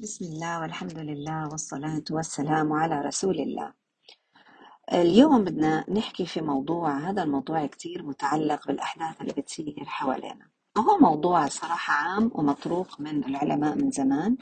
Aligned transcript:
بسم 0.00 0.24
الله 0.24 0.60
والحمد 0.60 0.98
لله 0.98 1.48
والصلاة 1.48 2.04
والسلام 2.10 2.72
على 2.72 3.00
رسول 3.00 3.40
الله. 3.40 3.72
اليوم 4.92 5.44
بدنا 5.44 5.84
نحكي 5.90 6.26
في 6.26 6.40
موضوع 6.40 6.98
هذا 6.98 7.22
الموضوع 7.22 7.66
كتير 7.66 8.02
متعلق 8.02 8.66
بالأحداث 8.66 9.20
اللي 9.20 9.32
بتصير 9.32 9.84
حوالينا. 9.86 10.46
وهو 10.76 10.98
موضوع 10.98 11.46
صراحة 11.46 11.94
عام 11.94 12.30
ومطروق 12.34 13.00
من 13.00 13.24
العلماء 13.24 13.74
من 13.74 13.90
زمان. 13.90 14.36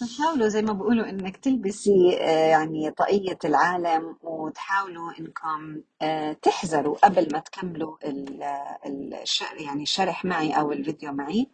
فحاولوا 0.00 0.48
زي 0.48 0.62
ما 0.62 0.72
بيقولوا 0.72 1.08
إنك 1.08 1.36
تلبسي 1.36 2.18
آه، 2.20 2.46
يعني 2.46 2.90
طاقية 2.90 3.38
العالم 3.44 4.16
وتحاولوا 4.22 5.12
إنكم 5.20 5.82
آه، 6.02 6.32
تحذروا 6.32 6.96
قبل 6.98 7.28
ما 7.32 7.38
تكملوا 7.38 7.96
يعني 9.58 9.82
الشرح 9.82 10.24
معي 10.24 10.52
أو 10.52 10.72
الفيديو 10.72 11.12
معي. 11.12 11.50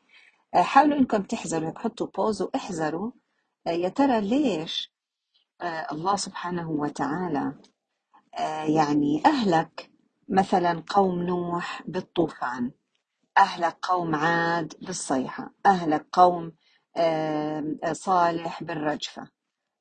آه، 0.54 0.62
حاولوا 0.62 0.98
إنكم 0.98 1.22
تحذروا 1.22 1.78
حطوا 1.78 2.06
بوز 2.06 2.42
وإحذروا. 2.42 3.10
يا 3.72 3.88
ترى 3.88 4.20
ليش 4.20 4.92
آه، 5.60 5.86
الله 5.92 6.16
سبحانه 6.16 6.70
وتعالى 6.70 7.54
آه، 8.38 8.62
يعني 8.64 9.22
أهلك 9.26 9.90
مثلا 10.28 10.82
قوم 10.88 11.22
نوح 11.22 11.82
بالطوفان 11.86 12.72
أهلك 13.38 13.76
قوم 13.82 14.14
عاد 14.14 14.74
بالصيحة 14.82 15.54
أهلك 15.66 16.06
قوم 16.12 16.52
آه، 16.96 17.76
صالح 17.92 18.62
بالرجفة 18.62 19.28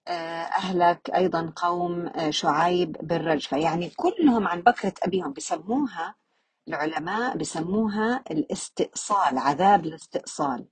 أهلك 0.08 1.10
أيضا 1.16 1.54
قوم 1.56 2.12
شعيب 2.30 2.92
بالرجفة 3.02 3.58
يعني 3.58 3.90
كلهم 3.90 4.48
عن 4.48 4.62
بكرة 4.62 4.94
أبيهم 5.04 5.34
بسموها 5.34 6.16
العلماء 6.68 7.38
بسموها 7.38 8.24
الاستئصال 8.32 9.38
عذاب 9.38 9.86
الاستئصال. 9.86 10.68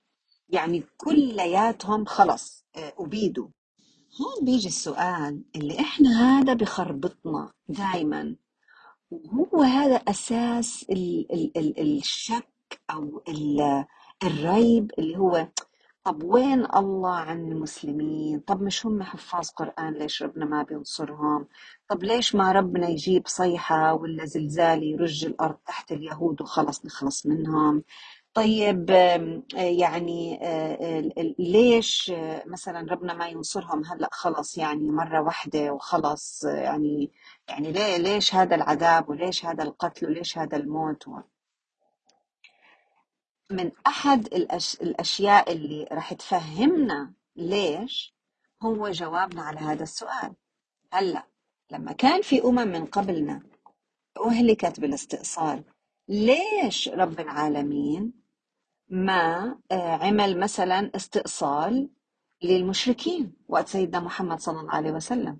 يعني 0.50 0.84
كلياتهم 0.98 2.06
خلص 2.06 2.66
آه، 2.76 2.94
أبيدوا. 3.00 3.48
هون 4.22 4.46
بيجي 4.46 4.68
السؤال 4.68 5.44
اللي 5.56 5.80
إحنا 5.80 6.10
هذا 6.40 6.54
بخربطنا 6.54 7.52
دائما 7.70 8.36
وهو 9.12 9.62
هذا 9.62 9.96
أساس 9.96 10.86
ال 10.90 11.32
ال 11.34 11.58
ال 11.58 11.98
الشك 11.98 12.82
ال 13.30 13.86
الريب 14.24 14.92
اللي 15.00 15.18
هو 15.18 15.48
طب 16.04 16.24
وين 16.24 16.66
الله 16.76 17.16
عن 17.16 17.52
المسلمين؟ 17.52 18.40
طب 18.40 18.62
مش 18.62 18.86
هم 18.86 19.04
حفاظ 19.04 19.50
قرآن 19.50 19.94
ليش 19.94 20.24
ربنا 20.24 20.46
ما 20.46 20.64
بينصرهم؟ 20.64 21.48
طب 21.90 22.04
ليش 22.04 22.36
ما 22.36 22.52
ربنا 22.52 22.88
يجيب 22.90 23.28
صيحة 23.28 23.94
ولا 23.94 24.26
زلزال 24.26 24.84
يرج 24.84 25.26
الأرض 25.26 25.56
تحت 25.56 25.92
اليهود 25.92 26.42
وخلص 26.42 26.86
نخلص 26.86 27.26
منهم؟ 27.26 27.84
طيب 28.36 28.92
آه، 28.92 29.44
يعني 29.56 30.40
آه، 30.42 31.00
ال- 31.00 31.36
ليش 31.40 32.12
آه، 32.16 32.44
مثلا 32.48 32.92
ربنا 32.92 33.14
ما 33.14 33.28
ينصرهم؟ 33.28 33.86
هلأ 33.86 34.10
خلص 34.12 34.58
يعني 34.58 34.90
مرة 34.92 35.22
واحدة 35.22 35.74
وخلص 35.74 36.46
آه، 36.46 36.56
يعني 36.56 37.12
يعني 37.50 37.72
ليه 37.72 37.98
ليش 37.98 38.36
هذا 38.36 38.56
العذاب 38.56 39.10
وليش 39.10 39.46
هذا 39.46 39.64
القتل 39.64 40.06
وليش 40.06 40.38
هذا 40.38 40.58
الموت؟ 40.58 41.04
من 43.52 43.72
أحد 43.88 44.26
الأش... 44.26 44.76
الأشياء 44.82 45.52
اللي 45.52 45.88
راح 45.92 46.14
تفهمنا 46.14 47.14
ليش 47.36 48.16
هو 48.64 48.90
جوابنا 48.92 49.42
على 49.42 49.60
هذا 49.60 49.84
السؤال. 49.84 50.34
هلأ 50.94 51.24
لما 51.72 51.92
كان 51.92 52.22
في 52.22 52.44
أمم 52.44 52.68
من 52.68 52.86
قبلنا 52.86 53.42
أهلكت 54.26 54.80
بالاستئصال 54.80 55.64
ليش 56.10 56.90
رب 56.90 57.20
العالمين 57.20 58.25
ما 58.90 59.58
آه، 59.72 59.96
عمل 59.96 60.40
مثلا 60.40 60.92
استئصال 60.96 61.90
للمشركين 62.44 63.34
وقت 63.48 63.68
سيدنا 63.68 64.00
محمد 64.00 64.40
صلى 64.40 64.60
الله 64.60 64.72
عليه 64.72 64.92
وسلم. 64.92 65.38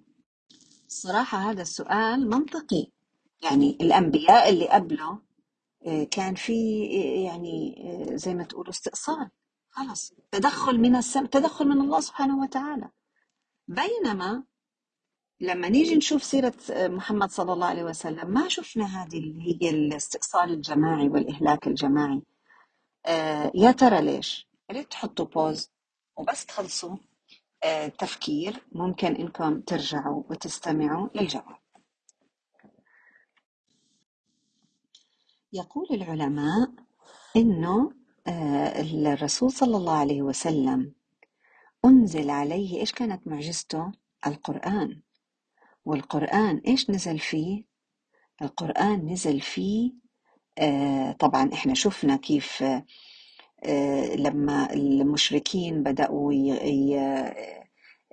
الصراحة 0.88 1.38
هذا 1.38 1.62
السؤال 1.62 2.30
منطقي. 2.30 2.88
يعني 3.44 3.78
الأنبياء 3.82 4.50
اللي 4.50 4.70
قبله 4.70 5.20
آه، 5.88 6.04
كان 6.04 6.36
في 6.36 6.54
آه، 6.92 7.26
يعني 7.26 7.76
زي 8.14 8.34
ما 8.34 8.44
تقولوا 8.44 8.70
استئصال. 8.70 9.30
خلص 9.70 10.14
تدخل 10.32 10.80
من 10.80 10.96
السماء 10.96 11.26
تدخل 11.26 11.68
من 11.68 11.82
الله 11.82 12.00
سبحانه 12.00 12.40
وتعالى. 12.40 12.90
بينما 13.68 14.44
لما 15.40 15.70
نيجي 15.70 15.96
نشوف 15.96 16.24
سيرة 16.24 16.54
محمد 16.72 17.30
صلى 17.30 17.54
الله 17.54 17.68
عليه 17.68 17.84
وسلم 17.84 18.32
ما 18.32 18.48
شفنا 18.48 18.86
هذه 18.86 19.18
اللي 19.18 19.58
هي 19.62 19.70
الاستئصال 19.70 20.52
الجماعي 20.54 21.10
والإهلاك 21.10 21.68
الجماعي. 21.68 22.22
آه، 23.06 23.52
يا 23.56 23.72
ترى 23.72 24.02
ليش؟ 24.02 24.48
يا 24.70 24.76
ريت 24.76 24.92
تحطوا 24.92 25.26
بوز 25.26 25.72
وبس 26.18 26.46
تخلصوا 26.46 26.98
آه، 27.64 27.88
تفكير 27.88 28.66
ممكن 28.72 29.16
إنكم 29.16 29.62
ترجعوا 29.62 30.24
وتستمعوا 30.30 31.10
للجواب 31.16 31.58
يقول 35.54 35.88
العلماء 35.92 36.72
إنه 37.36 37.92
آه، 38.28 38.82
الرسول 38.82 39.52
صلى 39.52 39.78
الله 39.78 39.98
عليه 39.98 40.22
وسلم 40.22 40.94
أنزل 41.86 42.30
عليه 42.30 42.80
إيش 42.80 42.92
كانت 42.92 43.28
معجزته؟ 43.28 43.92
القرآن 44.28 45.02
والقرآن 45.86 46.58
إيش 46.58 46.90
نزل 46.90 47.20
فيه؟ 47.20 47.64
القرآن 48.42 49.06
نزل 49.06 49.42
فيه 49.42 49.94
طبعا 51.20 51.50
إحنا 51.54 51.74
شفنا 51.74 52.16
كيف 52.16 52.64
آه 53.64 54.16
لما 54.16 54.74
المشركين 54.74 55.84
بدأوا 55.84 56.34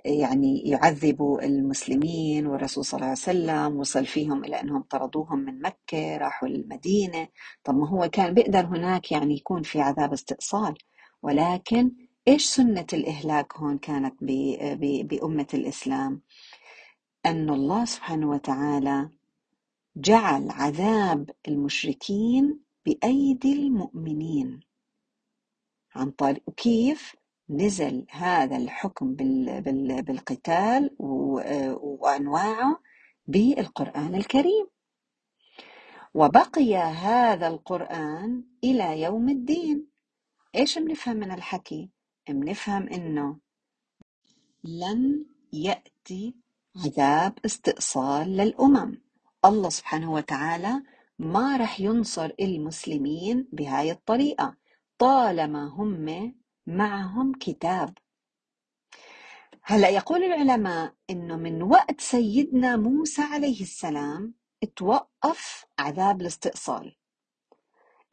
يعني 0.05 0.59
يعذبوا 0.69 1.41
المسلمين 1.45 2.47
والرسول 2.47 2.85
صلى 2.85 2.97
الله 2.97 3.07
عليه 3.09 3.17
وسلم 3.19 3.79
وصل 3.79 4.05
فيهم 4.05 4.43
إلى 4.45 4.61
أنهم 4.61 4.81
طردوهم 4.81 5.39
من 5.39 5.61
مكة 5.61 6.17
راحوا 6.17 6.47
للمدينة. 6.47 7.27
طب 7.63 7.75
ما 7.75 7.89
هو 7.89 8.09
كان 8.09 8.33
بيقدر 8.33 8.65
هناك 8.65 9.11
يعني 9.11 9.35
يكون 9.35 9.61
في 9.63 9.81
عذاب 9.81 10.13
استئصال. 10.13 10.73
ولكن 11.23 11.91
إيش 12.27 12.45
سنة 12.45 12.85
الإهلاك 12.93 13.57
هون 13.57 13.77
كانت 13.77 14.15
بأمة 15.03 15.47
الإسلام؟ 15.53 16.21
أن 17.25 17.49
الله 17.49 17.85
سبحانه 17.85 18.29
وتعالى 18.29 19.09
جعل 19.95 20.49
عذاب 20.49 21.29
المشركين 21.47 22.59
بأيدي 22.85 23.53
المؤمنين 23.53 24.59
عن 25.95 26.11
طريق 26.11 26.43
وكيف 26.47 27.15
نزل 27.49 28.05
هذا 28.09 28.57
الحكم 28.57 29.15
بال... 29.15 29.61
بال... 29.61 30.03
بالقتال. 30.03 30.95
وأنواعه 30.99 32.81
بالقرآن 33.27 34.15
الكريم 34.15 34.67
وبقي 36.13 36.75
هذا 36.75 37.47
القرآن 37.47 38.43
إلى 38.63 39.01
يوم 39.01 39.29
الدين 39.29 39.87
إيش 40.55 40.79
بنفهم 40.79 41.17
من 41.17 41.31
الحكي؟ 41.31 41.89
بنفهم 42.29 42.87
إنه 42.87 43.39
لن 44.63 45.25
يأتي 45.53 46.35
عذاب 46.75 47.33
استئصال 47.45 48.37
للأمم 48.37 49.02
الله 49.45 49.69
سبحانه 49.69 50.11
وتعالى 50.11 50.83
ما 51.19 51.57
رح 51.57 51.79
ينصر 51.79 52.31
المسلمين 52.39 53.47
بهاي 53.51 53.91
الطريقة 53.91 54.55
طالما 54.97 55.67
هم 55.67 56.33
معهم 56.67 57.31
كتاب. 57.39 57.97
هلا 59.63 59.89
يقول 59.89 60.23
العلماء 60.23 60.93
إنه 61.09 61.37
من 61.37 61.63
وقت 61.63 62.01
سيدنا 62.01 62.75
موسى 62.77 63.21
عليه 63.21 63.61
السلام 63.61 64.33
توقف 64.75 65.65
عذاب 65.79 66.21
الاستئصال 66.21 66.95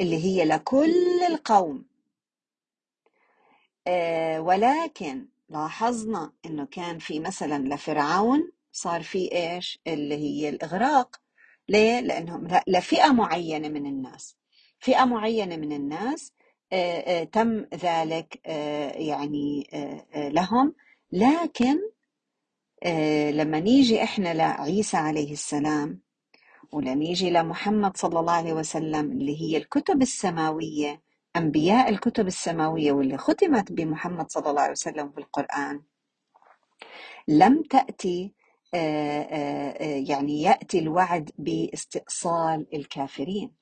اللي 0.00 0.24
هي 0.24 0.44
لكل 0.44 1.22
القوم. 1.28 1.86
آه، 3.86 4.40
ولكن 4.40 5.28
لاحظنا 5.48 6.32
إنه 6.46 6.64
كان 6.66 6.98
في 6.98 7.20
مثلا 7.20 7.74
لفرعون 7.74 8.52
صار 8.72 9.02
في 9.02 9.32
إيش؟ 9.32 9.80
اللي 9.86 10.14
هي 10.16 10.48
الإغراق. 10.48 11.16
ليه؟ 11.68 12.00
لأنهم 12.00 12.46
لا- 12.46 12.64
لفئة 12.68 13.12
معينة 13.12 13.68
من 13.68 13.86
الناس. 13.86 14.36
فئة 14.78 15.04
معينة 15.04 15.56
من 15.56 15.72
الناس 15.72 16.32
آه، 16.72 17.00
آه، 17.00 17.24
تم 17.24 17.66
ذلك 17.74 18.40
آه، 18.46 18.90
يعني 18.92 19.70
لهم. 20.14 20.74
لكن 21.12 21.78
لما 23.32 23.60
نيجي 23.60 24.02
إحنا 24.02 24.34
لعيسى 24.34 24.96
عليه 24.96 25.32
السلام 25.32 26.00
ولنيجي 26.72 27.30
لمحمد 27.30 27.96
صلى 27.96 28.20
الله 28.20 28.32
عليه 28.32 28.52
وسلم 28.52 29.12
اللي 29.12 29.40
هي 29.40 29.56
الكتب 29.56 30.02
السماوية 30.02 31.02
أنبياء 31.36 31.88
الكتب 31.88 32.26
السماوية 32.26 32.92
واللي 32.92 33.18
ختمت 33.18 33.72
بمحمد 33.72 34.30
صلى 34.30 34.50
الله 34.50 34.60
عليه 34.62 34.72
وسلم 34.72 35.10
في 35.12 35.18
القرآن 35.18 35.82
لم 37.28 37.62
آه، 37.74 38.30
يعني 40.08 40.42
يأتي 40.42 40.78
الوعد 40.78 41.30
باستئصال 41.38 42.66
الكافرين 42.74 43.52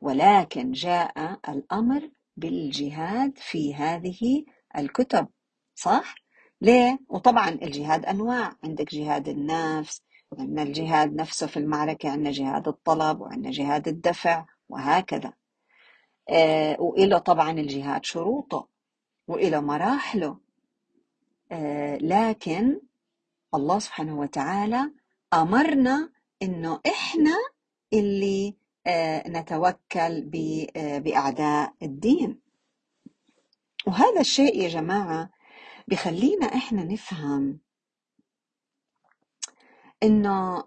ولكن 0.00 0.72
جاء 0.72 1.38
الأمر 1.48 2.10
بالجهاد 2.36 3.38
في 3.38 3.74
هذه 3.74 4.44
الكتب 4.76 5.28
صح؟ 5.74 6.14
ليه؟ 6.60 6.98
وطبعا 7.08 7.48
الجهاد 7.48 8.04
أنواع 8.04 8.56
عندك 8.64 8.94
جهاد 8.94 9.28
النفس 9.28 10.02
عندنا 10.38 10.62
الجهاد 10.62 11.14
نفسه 11.14 11.46
في 11.46 11.56
المعركة 11.56 12.10
عندنا 12.10 12.30
جهاد 12.30 12.68
الطلب 12.68 13.20
وعندنا 13.20 13.50
جهاد 13.50 13.88
الدفع 13.88 14.46
وهكذا 14.68 15.32
آه 16.30 16.80
وإله 16.80 17.18
طبعا 17.18 17.50
الجهاد 17.50 18.04
شروطه 18.04 18.68
وإله 19.28 19.60
مراحله 19.60 20.38
آه 21.52 21.96
لكن 21.96 22.80
الله 23.54 23.78
سبحانه 23.78 24.18
وتعالى 24.18 24.92
أمرنا 25.34 26.12
إنه 26.42 26.80
إحنا 26.86 27.36
اللي 27.92 28.56
آه 28.86 29.28
نتوكل 29.28 30.30
آه 30.76 30.98
بأعداء 30.98 31.74
الدين. 31.82 32.40
وهذا 33.86 34.20
الشيء 34.20 34.56
يا 34.62 34.68
جماعة 34.68 35.30
بخلينا 35.88 36.46
إحنا 36.46 36.84
نفهم 36.84 37.58
إنه 40.02 40.64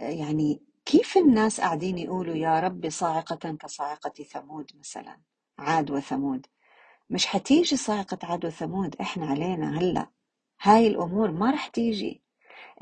يعني 0.00 0.62
كيف 0.84 1.16
الناس 1.16 1.60
قاعدين 1.60 1.98
يقولوا 1.98 2.34
يا 2.34 2.60
رب 2.60 2.88
صاعقة 2.90 3.56
كصاعقة 3.56 4.24
ثمود 4.24 4.70
مثلا 4.78 5.20
عاد 5.58 5.90
وثمود؟ 5.90 6.46
مش 7.10 7.26
حتيجي 7.26 7.76
صاعقة 7.76 8.18
عاد 8.22 8.44
وثمود 8.44 8.96
إحنا 9.00 9.26
علينا 9.26 9.78
هلأ. 9.78 10.06
هاي 10.60 10.86
الأمور 10.86 11.30
ما 11.30 11.50
رح 11.50 11.66
تيجي. 11.66 12.22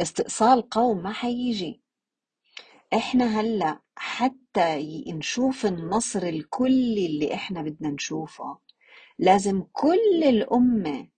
استئصال 0.00 0.68
قوم 0.68 1.02
ما 1.02 1.12
حيجي 1.12 1.80
إحنا 2.94 3.40
هلأ 3.40 3.80
حتى 3.96 5.04
نشوف 5.08 5.66
النصر 5.66 6.22
الكلي 6.22 7.06
اللي 7.06 7.34
إحنا 7.34 7.62
بدنا 7.62 7.88
نشوفه. 7.90 8.58
لازم 9.18 9.62
كل 9.72 10.24
الأمة 10.24 11.08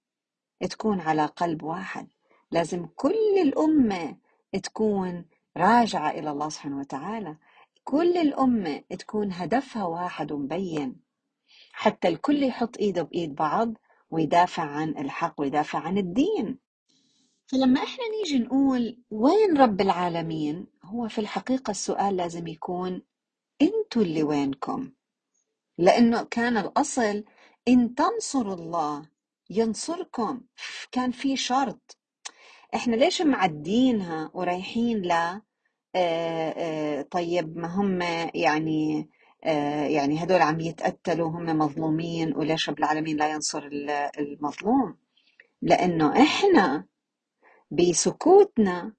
تكون 0.70 1.00
على 1.00 1.26
قلب 1.26 1.62
واحد. 1.62 2.08
لازم 2.50 2.87
كل 2.87 3.38
الأمة 3.43 4.17
تكون 4.62 5.25
راجعة 5.56 6.11
إلى 6.11 6.31
الله 6.31 6.49
سبحانه 6.49 6.79
وتعالى. 6.79 7.37
كل 7.85 8.17
الأمة 8.17 8.79
تكون 8.99 9.32
هدفها 9.32 9.85
واحد 9.85 10.32
ومبين. 10.32 10.97
حتى 11.73 12.09
الكل 12.09 12.43
يحط 12.43 12.79
إيده 12.79 13.02
بإيد 13.02 13.35
بعض. 13.35 13.75
ويدافع 14.11 14.62
عن 14.62 14.88
الحق 14.99 15.41
ويدافع 15.41 15.79
عن 15.79 15.99
الدين. 15.99 16.58
فلما 17.47 17.82
إحنا 17.82 18.05
نيجي 18.19 18.38
نقول 18.38 19.03
وين 19.11 19.56
رب 19.58 19.81
العالمين 19.81 20.67
هو 20.85 21.08
في 21.08 21.19
الحقيقة 21.20 21.70
السؤال 21.70 22.17
لازم 22.17 22.47
يكون 22.47 23.03
أنتوا 23.62 24.03
اللي 24.03 24.23
وينكم؟ 24.23 24.93
لأنه 25.79 26.23
كان 26.23 26.56
الأصل 26.56 27.25
إن 27.69 27.94
تنصروا 27.94 28.55
الله 28.55 29.08
ينصركم. 29.50 30.41
كان 30.93 31.11
في 31.11 31.37
شرط. 31.37 31.99
إحنا 32.75 32.97
ليش 32.97 33.23
معدينها 33.23 34.31
ورايحين 34.35 35.02
ل 35.02 35.41
طيب 37.11 37.56
ما 37.56 37.69
هم 37.69 38.02
يعني 38.35 39.11
يعني 39.88 40.22
هدول 40.22 40.43
عم 40.43 40.60
يتقتلوا 40.60 41.28
هم 41.28 41.58
مظلومين 41.58 42.37
وليش 42.37 42.70
رب 42.70 42.78
العالمين 42.78 43.16
لا 43.16 43.31
ينصر 43.31 43.69
المظلوم. 44.19 44.96
لأنه 45.62 46.22
إحنا 46.22 46.84
بسكوتنا 47.70 48.93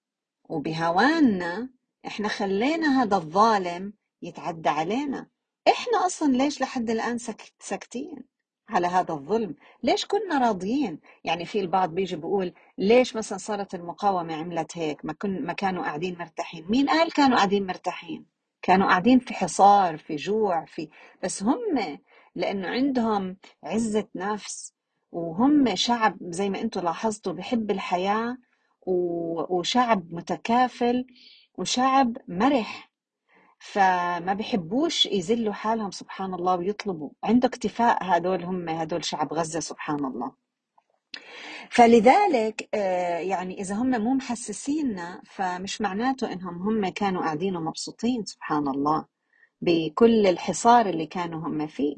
وبهواننا 0.49 1.69
إحنا 2.07 2.27
خلينا 2.27 3.03
هذا 3.03 3.15
الظالم 3.17 3.93
يتعدى 4.21 4.69
علينا. 4.69 5.27
إحنا 5.67 6.05
أصلا 6.05 6.31
ليش 6.31 6.61
لحد 6.61 6.89
الآن 6.89 7.17
ساكتين 7.59 8.23
على 8.69 8.87
هذا 8.87 9.13
الظلم؟ 9.13 9.55
ليش 9.83 10.05
كنا 10.05 10.37
راضيين؟ 10.37 10.99
يعني 11.23 11.45
في 11.45 11.59
البعض 11.59 11.89
بيجي 11.89 12.15
بيقول 12.15 12.53
ليش 12.77 13.15
مثلا 13.15 13.37
صارت 13.37 13.75
المقاومة 13.75 14.35
عملت 14.35 14.77
هيك؟ 14.77 15.05
ما, 15.05 15.13
كن 15.13 15.45
ما 15.45 15.53
كانوا 15.53 15.83
قاعدين 15.83 16.17
مرتاحين. 16.19 16.65
مين 16.69 16.89
قال 16.89 17.13
كانوا 17.13 17.37
قاعدين 17.37 17.65
مرتاحين؟ 17.65 18.36
كانوا 18.67 18.87
قاعدين 18.87 19.19
في 19.19 19.33
حصار 19.33 19.97
في 19.97 20.15
جوع 20.15 20.65
في 20.65 20.89
بس 21.23 21.43
هم 21.43 21.99
لأنه 22.35 22.67
عندهم 22.67 23.37
عزة 23.63 24.07
نفس 24.15 24.73
وهم 25.11 25.75
شعب 25.75 26.17
زي 26.21 26.49
ما 26.49 26.61
أنتم 26.61 26.81
لاحظتوا 26.81 27.33
بحب 27.33 27.71
الحياة 27.71 28.37
وشعب 29.49 30.13
متكافل 30.13 31.05
وشعب 31.57 32.17
مرح. 32.27 32.91
فما 33.59 34.33
بحبوش 34.33 35.05
يذلوا 35.05 35.53
حالهم 35.53 35.91
سبحان 35.91 36.33
الله 36.33 36.55
ويطلبوا. 36.57 37.09
عنده 37.23 37.47
اكتفاء 37.47 37.97
هدول 38.01 38.43
هم 38.43 38.69
هدول 38.69 39.05
شعب 39.05 39.33
غزة 39.33 39.59
سبحان 39.59 40.05
الله. 40.05 40.46
فلذلك 41.69 42.69
يعني 43.23 43.61
إذا 43.61 43.75
هم 43.75 44.01
مو 44.01 44.13
محسسيننا 44.13 45.21
فمش 45.25 45.81
معناته 45.81 46.33
إنهم 46.33 46.61
هم 46.61 46.89
كانوا 46.89 47.21
قاعدين 47.21 47.55
ومبسوطين 47.55 48.25
سبحان 48.25 48.67
الله 48.67 49.05
بكل 49.61 50.27
الحصار 50.27 50.85
اللي 50.89 51.05
كانوا 51.05 51.39
هم 51.47 51.67
فيه. 51.67 51.97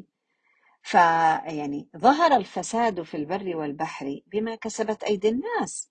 فيعني 0.84 1.88
ظهر 1.98 2.36
الفساد 2.36 3.02
في 3.02 3.18
البر 3.18 3.56
والبحر 3.58 4.20
بما 4.28 4.56
كسبت 4.56 5.04
أيدي 5.04 5.30
الناس. 5.30 5.90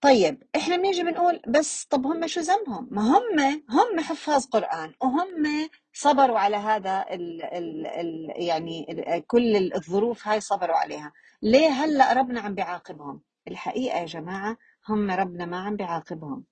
طيب 0.00 0.42
إحنا 0.56 0.76
بنيجي 0.76 1.02
بنقول 1.02 1.42
بس 1.48 1.84
طب 1.84 2.06
هم 2.06 2.26
شو 2.26 2.40
ذنبهم؟ 2.40 2.88
ما 2.90 3.02
هم 3.02 3.62
هم 3.70 4.00
حفاظ 4.00 4.46
قرآن 4.46 4.94
وهم 5.02 5.68
صبروا 5.92 6.38
على 6.38 6.56
هذا 6.56 7.04
ال 7.10 7.42
ال 7.42 7.86
ال 7.86 8.32
يعني 8.42 8.86
ال 8.90 9.26
كل 9.26 9.72
الظروف 9.74 10.28
هاي 10.28 10.40
صبروا 10.40 10.76
عليها، 10.76 11.12
ليه 11.42 11.68
هلأ 11.68 12.12
ربنا 12.12 12.40
عم 12.40 12.54
بيعاقبهم؟ 12.54 13.22
الحقيقة 13.48 13.98
يا 13.98 14.04
جماعة 14.06 14.56
هم 14.88 15.10
ربنا 15.10 15.46
ما 15.46 15.60
عم 15.60 15.76
بيعاقبهم. 15.76 16.44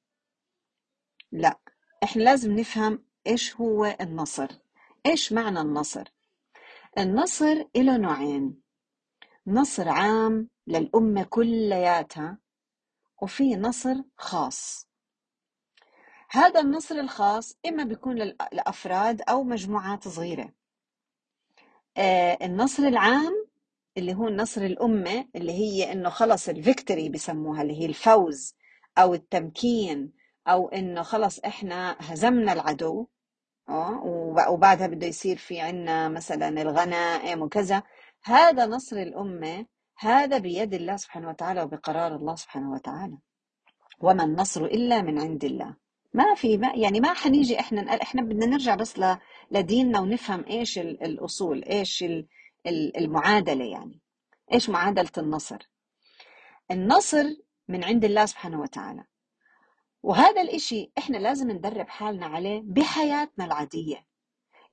لا 1.33 1.59
إحنا 2.05 2.23
لازم 2.23 2.53
نفهم 2.59 3.05
إيش 3.27 3.57
هو 3.57 3.97
النصر؟ 4.01 4.49
إيش 5.07 5.33
معنى 5.33 5.61
النصر؟ 5.61 6.05
النصر 6.99 7.65
له 7.77 7.97
نوعين 7.97 8.61
نصر 9.47 9.89
عام 9.89 10.49
للأمة 10.67 11.23
كلياتها 11.23 12.39
وفي 13.23 13.57
نصر 13.57 13.95
خاص. 14.17 14.89
هذا 16.31 16.61
النصر 16.61 16.95
الخاص 16.95 17.57
إما 17.67 17.85
بيكون 17.85 18.17
لأفراد 18.53 19.23
أو 19.29 19.43
مجموعات 19.45 20.09
صغيرة. 20.09 20.53
آه 21.97 22.39
النصر 22.43 22.83
العام 22.83 23.47
اللي 23.97 24.15
هو 24.15 24.29
النصر 24.29 24.61
الأمة 24.63 25.29
اللي 25.37 25.53
هي 25.53 25.93
إنه 25.93 26.09
خلص 26.11 26.49
الفيكتوري 26.49 27.09
بسموها 27.09 27.63
اللي 27.63 27.81
هي 27.81 27.87
الفوز 27.87 28.55
أو 28.99 29.15
التمكين 29.15 30.13
أو 30.49 30.69
إنه 30.69 31.03
خلص 31.03 31.39
إحنا 31.39 31.97
هزمنا 32.01 32.53
العدو 32.53 33.07
آه 33.69 34.03
وبعدها 34.51 34.87
بده 34.87 35.07
يصير 35.07 35.37
في 35.37 35.61
عنا 35.61 36.09
مثلا 36.09 36.49
الغنائم 36.49 37.43
وكذا. 37.43 37.83
هذا 38.25 38.67
نصر 38.67 38.97
الأمة 38.97 39.67
هذا 39.99 40.39
بيد 40.39 40.75
الله 40.75 40.97
سبحانه 40.97 41.29
وتعالى 41.29 41.63
وبقرار 41.63 42.17
الله 42.17 42.35
سبحانه 42.35 42.73
وتعالى. 42.73 43.19
وما 44.01 44.25
النصر 44.25 44.65
إلا 44.65 45.03
من 45.03 45.21
عند 45.21 45.45
الله. 45.45 45.77
ما 46.15 46.35
في 46.35 46.59
ما 46.59 46.73
يعني 46.75 47.01
ما 47.01 47.15
حنيجي 47.15 47.61
إحنا 47.61 48.03
إحنا 48.03 48.23
بدنا 48.23 48.47
نرجع 48.47 48.75
بس 48.75 49.01
لديننا 49.51 50.01
ونفهم 50.01 50.45
إيش 50.45 50.79
الأصول 50.79 51.65
إيش 51.65 52.05
المعادلة 52.67 53.65
يعني. 53.65 54.01
إيش 54.53 54.71
معادلة 54.71 55.11
النصر؟ 55.19 55.59
النصر 56.71 57.25
من 57.69 57.85
عند 57.85 58.05
الله 58.05 58.27
سبحانه 58.27 58.61
وتعالى. 58.61 59.05
وهذا 60.03 60.43
الإشي 60.43 60.93
إحنا 60.99 61.17
لازم 61.17 61.51
ندرب 61.51 61.89
حالنا 61.89 62.27
عليه 62.27 62.63
بحياتنا 62.65 63.45
العادية. 63.45 64.07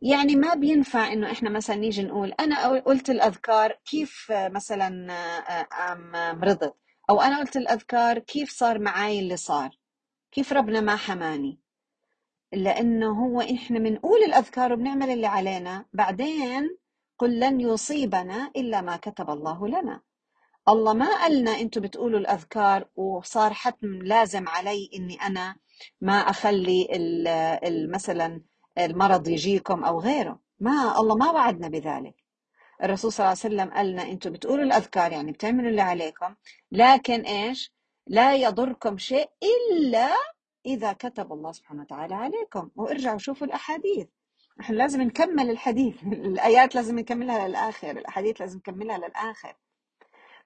يعني 0.06 0.36
ما 0.36 0.54
بينفع 0.54 1.14
إنه 1.14 1.32
إحنا 1.32 1.50
مثلا 1.50 1.76
نيجي 1.76 2.04
نقول 2.04 2.32
أنا 2.40 2.80
قلت 2.80 3.10
الأذكار 3.10 3.72
كيف 3.86 4.28
مثلا 4.32 4.90
مرضت 6.34 6.76
أو 7.10 7.22
أنا 7.22 7.40
قلت 7.40 7.58
الأذكار 7.58 8.20
كيف 8.20 8.50
صار 8.52 8.80
معي 8.80 9.20
اللي 9.20 9.38
صار؟ 9.38 9.70
كيف 10.32 10.54
ربنا 10.54 10.82
ما 10.82 10.96
حماني؟ 10.96 11.60
لأنه 12.54 13.26
هو 13.26 13.42
إحنا 13.42 13.80
بنقول 13.80 14.24
الأذكار 14.24 14.74
وبنعمل 14.74 15.10
اللي 15.10 15.28
علينا 15.28 15.86
بعدين 15.94 16.78
قل 17.20 17.40
لن 17.40 17.62
يصيبنا 17.62 18.52
إلا 18.56 18.82
ما 18.82 18.98
كتب 18.98 19.30
الله 19.30 19.68
لنا. 19.68 20.02
الله 20.70 20.94
ما 20.94 21.22
قالنا 21.22 21.52
أنتم 21.52 21.82
بتقولوا 21.82 22.20
الأذكار 22.20 22.90
وصار 22.96 23.54
حتم 23.54 23.88
لازم 23.88 24.48
علي 24.48 24.90
إني 24.96 25.16
أنا 25.22 25.56
ما 26.02 26.14
أخلي 26.14 26.88
مثلا 27.90 28.42
المرض 28.78 29.28
يجيكم 29.28 29.84
أو 29.84 30.00
غيره. 30.00 30.40
ما 30.60 31.00
الله 31.00 31.16
ما 31.16 31.32
وعدنا 31.32 31.68
بذلك. 31.68 32.16
الرسول 32.84 33.12
صلى 33.12 33.24
الله 33.26 33.38
عليه 33.44 33.56
وسلم 33.56 33.78
قال 33.78 33.92
لنا 33.92 34.04
أنتم 34.04 34.32
بتقولوا 34.32 34.64
الأذكار 34.64 35.12
يعني 35.12 35.32
بتعملوا 35.32 35.70
اللي 35.70 35.82
عليكم 35.82 36.36
لكن 36.72 37.22
إيش؟ 37.22 37.74
لا 38.08 38.36
يضركم 38.36 38.98
شيء 38.98 39.30
إلا 39.44 40.10
إذا 40.66 40.94
كتب 40.94 41.34
الله 41.34 41.52
سبحانه 41.52 41.82
وتعالى 41.82 42.16
عليكم. 42.16 42.70
وارجعوا 42.76 43.18
شوفوا 43.18 43.48
الأحاديث. 43.48 44.08
إحنا 44.62 44.76
لازم 44.76 45.02
نكمل 45.02 45.50
الحديث. 45.50 46.04
الآيات 46.28 46.76
لازم 46.76 47.00
نكملها 47.00 47.48
للآخر. 47.48 47.92
الأحاديث 47.92 48.42
لازم 48.42 48.58
نكملها 48.58 48.98
للآخر. 48.98 49.56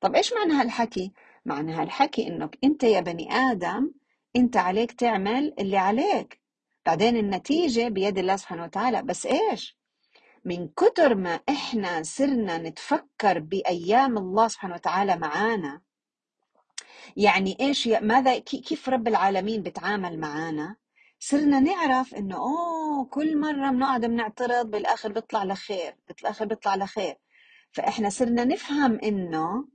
طب 0.01 0.15
إيش 0.15 0.33
معنى 0.33 0.53
هالحكي؟ 0.53 1.13
معنى 1.45 1.73
هالحكي 1.73 2.27
إنك 2.27 2.57
أنت 2.63 2.83
يا 2.83 2.99
بني 2.99 3.33
آدم 3.33 3.91
أنت 4.35 4.57
عليك 4.57 4.91
تعمل 4.91 5.53
اللي 5.59 5.77
عليك. 5.77 6.41
بعدين 6.87 7.17
النتيجة 7.17 7.87
بيد 7.87 8.17
الله 8.17 8.35
سبحانه 8.35 8.63
وتعالى. 8.63 9.01
بس 9.01 9.25
إيش؟ 9.25 9.77
من 10.45 10.67
كتر 10.67 11.15
ما 11.15 11.39
إحنا 11.49 12.03
صرنا 12.03 12.57
نتفكر 12.57 13.39
بأيام 13.39 14.17
الله 14.17 14.47
سبحانه 14.47 14.75
وتعالى 14.75 15.15
معانا 15.17 15.81
يعني 17.17 17.57
إيش 17.59 17.87
ماذا 17.87 18.39
كيف 18.39 18.89
رب 18.89 19.07
العالمين 19.07 19.63
بتعامل 19.63 20.19
معانا؟ 20.19 20.75
صرنا 21.19 21.59
نعرف 21.59 22.15
إنه 22.15 22.35
أوه 22.35 23.05
كل 23.05 23.37
مرة 23.37 23.69
بنقعد 23.71 24.05
بنعترض 24.05 24.71
بالآخر 24.71 25.11
بيطلع 25.11 25.43
لخير 25.43 25.95
بالآخر 26.07 26.45
بيطلع 26.45 26.75
لخير. 26.75 27.15
فإحنا 27.71 28.09
صرنا 28.09 28.43
نفهم 28.45 28.99
إنه 29.03 29.67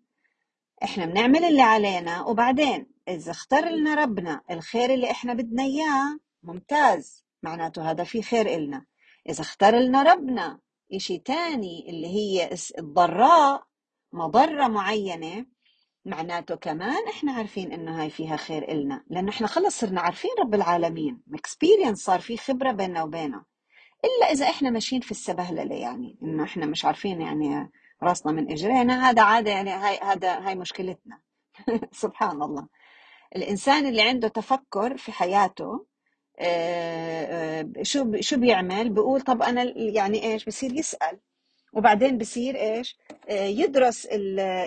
إحنا 0.82 1.06
بنعمل 1.06 1.44
اللي 1.44 1.62
علينا 1.62 2.22
وبعدين 2.22 2.86
إذا 3.08 3.30
اختار 3.30 3.68
لنا 3.68 3.94
ربنا 3.94 4.40
الخير 4.50 4.94
اللي 4.94 5.10
إحنا 5.10 5.34
بدنا 5.34 5.62
إياه 5.62 6.18
ممتاز. 6.42 7.24
معناته 7.42 7.90
هذا 7.90 8.04
في 8.04 8.22
خير 8.22 8.54
إلنا. 8.54 8.84
إذا 9.28 9.40
اختار 9.40 9.74
لنا 9.74 10.02
ربنا 10.02 10.58
إشي 10.92 11.18
تاني 11.18 11.90
اللي 11.90 12.06
هي 12.06 12.50
الضراء 12.78 13.64
مضرة 14.12 14.68
معينة 14.68 15.46
معناته 16.04 16.54
كمان 16.54 17.08
إحنا 17.08 17.32
عارفين 17.32 17.72
إنه 17.72 18.02
هاي 18.02 18.10
فيها 18.10 18.36
خير 18.36 18.72
إلنا. 18.72 19.04
لأنه 19.10 19.30
إحنا 19.30 19.46
خلص 19.46 19.80
صرنا 19.80 20.00
عارفين 20.00 20.30
رب 20.38 20.54
العالمين. 20.54 21.22
اكسبيرينس 21.34 22.04
صار 22.04 22.20
في 22.20 22.36
خبرة 22.36 22.72
بيننا 22.72 23.02
وبينه. 23.02 23.44
إلا 24.04 24.32
إذا 24.32 24.46
إحنا 24.50 24.70
ماشيين 24.70 25.00
في 25.00 25.10
السبهللة 25.10 25.74
يعني 25.74 26.18
إنه 26.22 26.44
إحنا 26.44 26.66
مش 26.66 26.84
عارفين 26.84 27.20
يعني 27.20 27.70
راسنا 28.02 28.32
من 28.32 28.50
اجرينا 28.52 29.10
هذا 29.10 29.22
عادة 29.22 29.50
يعني 29.50 29.70
هاي 29.70 29.98
هذا 30.02 30.48
هاي 30.48 30.54
مشكلتنا. 30.54 31.20
سبحان 31.92 32.42
الله. 32.42 32.68
الإنسان 33.36 33.86
اللي 33.86 34.02
عنده 34.02 34.28
تفكر 34.28 34.96
في 34.96 35.12
حياته 35.12 35.86
شو 37.82 38.20
شو 38.20 38.36
بيعمل؟ 38.36 38.88
بيقول 38.90 39.20
طب 39.20 39.42
أنا 39.42 39.62
يعني 39.76 40.32
إيش؟ 40.32 40.44
بصير 40.44 40.72
يسأل. 40.72 41.18
وبعدين 41.72 42.18
بصير 42.18 42.56
إيش؟ 42.56 42.98
آه، 43.28 43.44
يدرس 43.44 44.06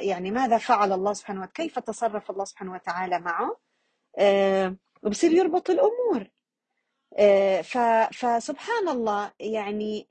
يعني 0.02 0.32
ماذا 0.32 0.58
فعل 0.58 0.94
الله 0.94 1.14
سبحانه 1.14 1.40
وتعالى 1.42 1.54
كيف 1.70 1.80
تصرف 1.80 2.32
الله 2.32 2.46
سبحانه 2.46 2.74
وتعالى 2.74 3.20
معه؟ 3.20 3.58
وبصير 5.04 5.32
يربط 5.32 5.70
الأمور. 5.70 6.30
آه، 7.18 7.62
فسبحان 8.12 8.90
الله 8.90 9.32
يعني 9.40 10.08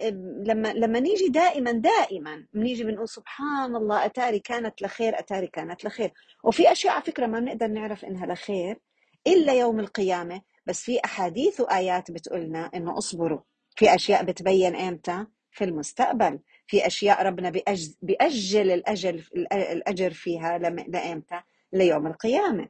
لما 0.47 0.73
لما 0.73 1.01
نيجي 1.01 1.29
دائما 1.29 1.73
دائما 1.73 2.47
بنيجي 2.53 2.85
بنقول 2.85 3.09
سبحان 3.09 3.77
الله 3.77 4.05
أتاري 4.05 4.39
كانت 4.39 4.83
لخير 4.83 5.19
أتاري 5.19 5.47
كانت 5.47 5.85
لخير. 5.85 6.13
وفي 6.45 6.73
أشياء 6.73 6.95
على 6.95 7.03
فكرة 7.03 7.27
ما 7.27 7.41
بنقدر 7.41 7.67
نعرف 7.67 8.05
إنها 8.05 8.27
لخير 8.27 8.81
إلا 9.27 9.53
يوم 9.53 9.81
القيامة. 9.81 10.43
بس 10.67 10.83
في 10.83 11.01
أحاديث 11.05 11.61
وآيات 11.61 12.11
بتقولنا 12.11 12.71
إنه 12.75 12.99
اصبروا. 12.99 13.41
في 13.77 13.95
أشياء 13.95 14.25
بتبين 14.25 14.77
إمتى؟ 14.77 15.27
في 15.51 15.65
المستقبل. 15.65 16.41
في 16.67 16.87
أشياء 16.87 17.23
ربنا 17.27 17.51
بيأجل, 17.51 17.95
بيأجل 18.03 18.71
الأجل 18.71 19.25
الأجر 19.53 20.11
فيها 20.11 20.59
لإمتى؟ 20.59 21.41
ليوم 21.73 22.07
القيامة. 22.07 22.69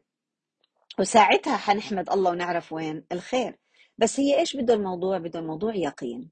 وساعتها 0.98 1.56
حنحمد 1.56 2.10
الله 2.10 2.30
ونعرف 2.30 2.72
وين؟ 2.72 3.04
الخير. 3.12 3.58
بس 3.98 4.20
هي 4.20 4.38
إيش 4.38 4.56
بده 4.56 4.74
الموضوع؟ 4.74 5.18
بده 5.18 5.38
الموضوع 5.38 5.74
يقين. 5.74 6.30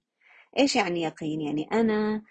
إيش 0.59 0.77
يعني 0.77 1.03
يقين؟ 1.03 1.41
يعني 1.41 1.69
أنا 1.73 2.23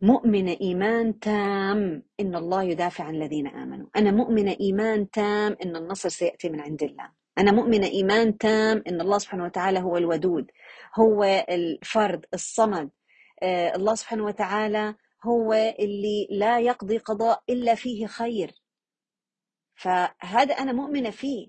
مؤمنة 0.00 0.56
إيمان 0.60 1.18
تام 1.18 2.02
إن 2.20 2.36
الله 2.36 2.62
يدافع 2.62 3.04
عن 3.04 3.14
الذين 3.14 3.46
آمنوا. 3.46 3.86
أنا 3.96 4.10
مؤمنة 4.10 4.56
إيمان 4.60 5.10
تام 5.10 5.56
إن 5.64 5.76
النصر 5.76 6.08
سيأتي 6.08 6.48
من 6.48 6.60
عند 6.60 6.82
الله. 6.82 7.21
أنا 7.38 7.52
مؤمنة 7.52 7.86
إيمان 7.86 8.38
تام 8.38 8.82
إن 8.88 9.00
الله 9.00 9.18
سبحانه 9.18 9.44
وتعالى 9.44 9.78
هو 9.80 9.96
الودود 9.96 10.50
هو 10.98 11.24
الفرد 11.48 12.26
الصمد. 12.34 12.90
آه 13.42 13.76
الله 13.76 13.94
سبحانه 13.94 14.24
وتعالى 14.24 14.94
هو 15.24 15.52
اللي 15.52 16.28
لا 16.30 16.60
يقضي 16.60 16.98
قضاء 16.98 17.42
إلا 17.50 17.74
فيه 17.74 18.06
خير. 18.06 18.62
فهذا 19.76 20.54
أنا 20.54 20.72
مؤمنة 20.72 21.10
فيه. 21.10 21.48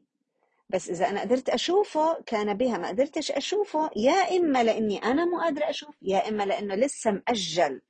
بس 0.69 0.89
إذا 0.89 1.09
أنا 1.09 1.21
قدرت 1.21 1.49
أشوفه 1.49 2.21
كان 2.25 2.53
بها 2.57 2.77
ما 2.77 2.87
قدرتش 2.87 3.31
أشوفه 3.31 3.89
يا 3.95 4.37
إما 4.37 4.63
لأني 4.63 4.97
أنا 4.97 5.25
مو 5.25 5.39
قادرة 5.39 5.69
أشوف 5.69 5.95
يا 6.01 6.29
إما 6.29 6.43
لأنه 6.43 6.75
لسه 6.75 7.11
مأجل 7.11 7.81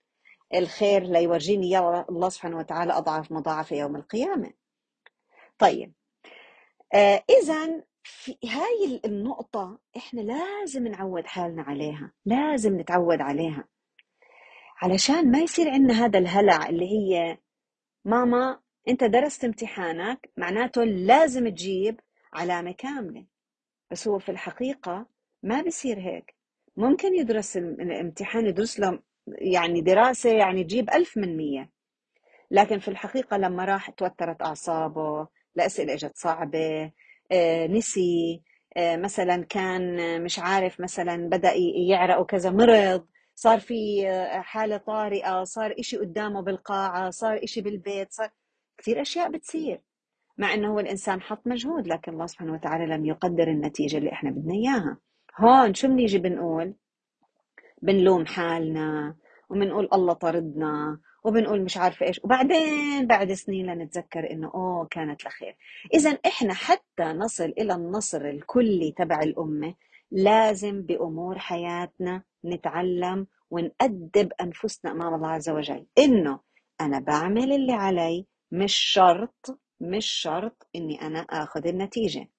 الخير 0.53 1.03
ليورجيني 1.03 1.69
يا 1.69 2.05
الله 2.09 2.29
سبحانه 2.29 2.57
وتعالى 2.57 2.93
أضعاف 2.97 3.31
مضاعفة 3.31 3.75
يوم 3.75 3.95
القيامة. 3.95 4.53
طيب 5.59 5.93
آه 6.93 7.23
إذا 7.29 7.83
في 8.03 8.37
هاي 8.45 9.01
النقطة 9.05 9.79
إحنا 9.97 10.21
لازم 10.21 10.87
نعود 10.87 11.25
حالنا 11.25 11.61
عليها 11.61 12.11
لازم 12.25 12.79
نتعود 12.79 13.21
عليها. 13.21 13.67
علشان 14.81 15.31
ما 15.31 15.39
يصير 15.39 15.69
عندنا 15.69 16.05
هذا 16.05 16.19
الهلع 16.19 16.69
اللي 16.69 16.85
هي 16.85 17.37
ماما 18.05 18.59
أنت 18.87 19.03
درست 19.03 19.45
امتحانك 19.45 20.29
معناته 20.37 20.83
لازم 20.83 21.47
تجيب 21.49 21.99
علامة 22.33 22.71
كاملة. 22.71 23.25
بس 23.91 24.07
هو 24.07 24.19
في 24.19 24.29
الحقيقة 24.29 25.05
ما 25.43 25.61
بصير 25.61 25.99
هيك. 25.99 26.35
ممكن 26.77 27.15
يدرس 27.15 27.57
الامتحان 27.57 28.45
يدرس 28.45 28.79
له 28.79 28.99
يعني 29.27 29.81
دراسة 29.81 30.29
يعني 30.29 30.63
تجيب 30.63 30.89
ألف 30.89 31.17
من 31.17 31.37
مية. 31.37 31.69
لكن 32.51 32.79
في 32.79 32.87
الحقيقة 32.87 33.37
لما 33.37 33.65
راح 33.65 33.89
توترت 33.89 34.41
أعصابه 34.41 35.27
الأسئلة 35.57 35.93
إجت 35.93 36.11
صعبة 36.15 36.91
آه، 37.31 37.67
نسي 37.67 38.41
آه، 38.77 38.95
مثلا 38.95 39.43
كان 39.49 39.97
مش 40.23 40.39
عارف 40.39 40.79
مثلا 40.79 41.29
بدأ 41.29 41.53
يعرق 41.89 42.19
وكذا 42.19 42.49
مرض 42.51 43.05
صار 43.35 43.59
في 43.59 44.09
آه، 44.09 44.41
حالة 44.41 44.77
طارئة 44.77 45.43
صار 45.43 45.75
إشي 45.79 45.97
قدامه 45.97 46.41
بالقاعة 46.41 47.09
صار 47.09 47.39
إشي 47.43 47.61
بالبيت 47.61 48.11
صار 48.13 48.29
كثير 48.77 49.01
أشياء 49.01 49.31
بتصير. 49.31 49.81
مع 50.37 50.53
إنه 50.53 50.73
هو 50.73 50.79
الإنسان 50.79 51.21
حط 51.21 51.47
مجهود 51.47 51.87
لكن 51.87 52.11
الله 52.13 52.25
سبحانه 52.25 52.53
وتعالى 52.53 52.85
لم 52.85 53.05
يقدر 53.05 53.47
النتيجة 53.47 53.97
اللي 53.97 54.11
إحنا 54.11 54.29
بدنا 54.31 54.53
إياها. 54.53 54.97
هون 55.39 55.73
شو 55.73 55.87
بنيجي 55.87 56.17
بنقول؟ 56.17 56.73
بنلوم 57.81 58.25
حالنا 58.25 59.15
وبنقول 59.49 59.89
الله 59.93 60.13
طردنا 60.13 60.99
وبنقول 61.23 61.61
مش 61.61 61.77
عارفة 61.77 62.05
إيش. 62.05 62.21
وبعدين 62.23 63.07
بعد 63.07 63.33
سنين 63.33 63.65
لنتذكر 63.65 64.31
إنه 64.31 64.51
أوه 64.55 64.85
كانت 64.91 65.25
لخير. 65.25 65.55
اذا 65.93 66.17
إحنا 66.25 66.53
حتى 66.53 67.03
نصل 67.03 67.53
إلى 67.57 67.73
النصر 67.73 68.21
الكلي 68.25 68.91
تبع 68.97 69.19
الأمة 69.19 69.75
لازم 70.11 70.81
بأمور 70.81 71.39
حياتنا 71.39 72.23
نتعلم 72.45 73.27
ونأدب 73.49 74.31
أنفسنا 74.41 74.91
أمام 74.91 75.13
الله 75.13 75.29
عز 75.29 75.49
وجل. 75.49 75.85
إنه 75.97 76.39
أنا 76.81 76.99
بعمل 76.99 77.51
اللي 77.53 77.73
علي 77.73 78.25
مش 78.51 78.75
شرط 78.75 79.59
مش 79.79 80.05
شرط 80.05 80.67
إني 80.75 81.01
أنا 81.01 81.19
آخذ 81.19 81.67
النتيجة. 81.67 82.29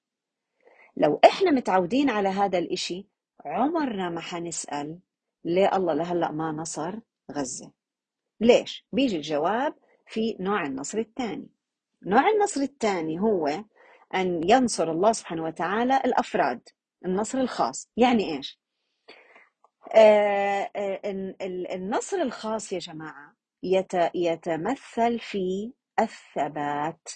لو 0.96 1.20
إحنا 1.24 1.50
متعودين 1.50 2.10
على 2.10 2.28
هذا 2.28 2.58
الإشي 2.58 3.06
عمرنا 3.44 4.10
ما 4.10 4.20
حنسأل 4.20 4.98
ليه 5.44 5.76
الله 5.76 5.94
لهلأ 5.94 6.30
ما 6.32 6.52
نصر 6.52 6.94
غزة. 7.32 7.83
ليش؟ 8.40 8.86
بيجي 8.92 9.16
الجواب 9.16 9.74
في 10.06 10.36
نوع 10.40 10.66
النصر 10.66 10.98
الثاني. 10.98 11.48
نوع 12.06 12.28
النصر 12.28 12.60
الثاني 12.60 13.20
هو 13.20 13.64
أن 14.14 14.40
ينصر 14.50 14.90
الله 14.90 15.12
سبحانه 15.12 15.44
وتعالى 15.44 15.96
الأفراد 15.96 16.68
النصر 17.04 17.38
الخاص. 17.38 17.90
يعني 17.96 18.36
إيش؟ 18.36 18.60
آه, 19.96 20.70
آه، 20.76 21.00
النصر 21.74 22.16
الخاص 22.16 22.72
يا 22.72 22.78
جماعة 22.78 23.34
يتمثل 24.14 25.18
في 25.18 25.72
الثبات 26.00 27.08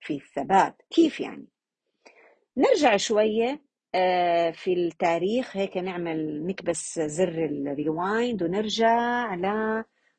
في 0.00 0.14
الثبات. 0.14 0.82
كيف 0.90 1.20
يعني؟ 1.20 1.46
نرجع 2.56 2.96
شوية 2.96 3.62
آه، 3.94 4.50
في 4.50 4.72
التاريخ. 4.72 5.56
هيك 5.56 5.76
نعمل 5.76 6.46
نكبس 6.46 7.00
زر 7.00 7.44
الريوايند 7.44 8.42
ونرجع 8.42 9.34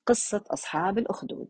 لقصة 0.03 0.43
أصحاب 0.47 0.97
الأخدود. 0.97 1.47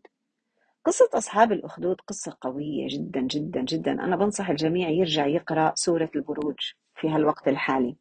قصة 0.84 1.08
أصحاب 1.14 1.52
الأخدود 1.52 2.00
قصة 2.00 2.36
قوية 2.40 2.86
جدا 2.90 3.20
جدا 3.20 3.60
جدا. 3.60 3.92
أنا 3.92 4.16
بنصح 4.16 4.50
الجميع 4.50 4.88
يرجع 4.88 5.26
يقرأ 5.26 5.72
سورة 5.74 6.10
البروج 6.16 6.58
في 7.00 7.08
هالوقت 7.08 7.48
الحالي. 7.48 7.96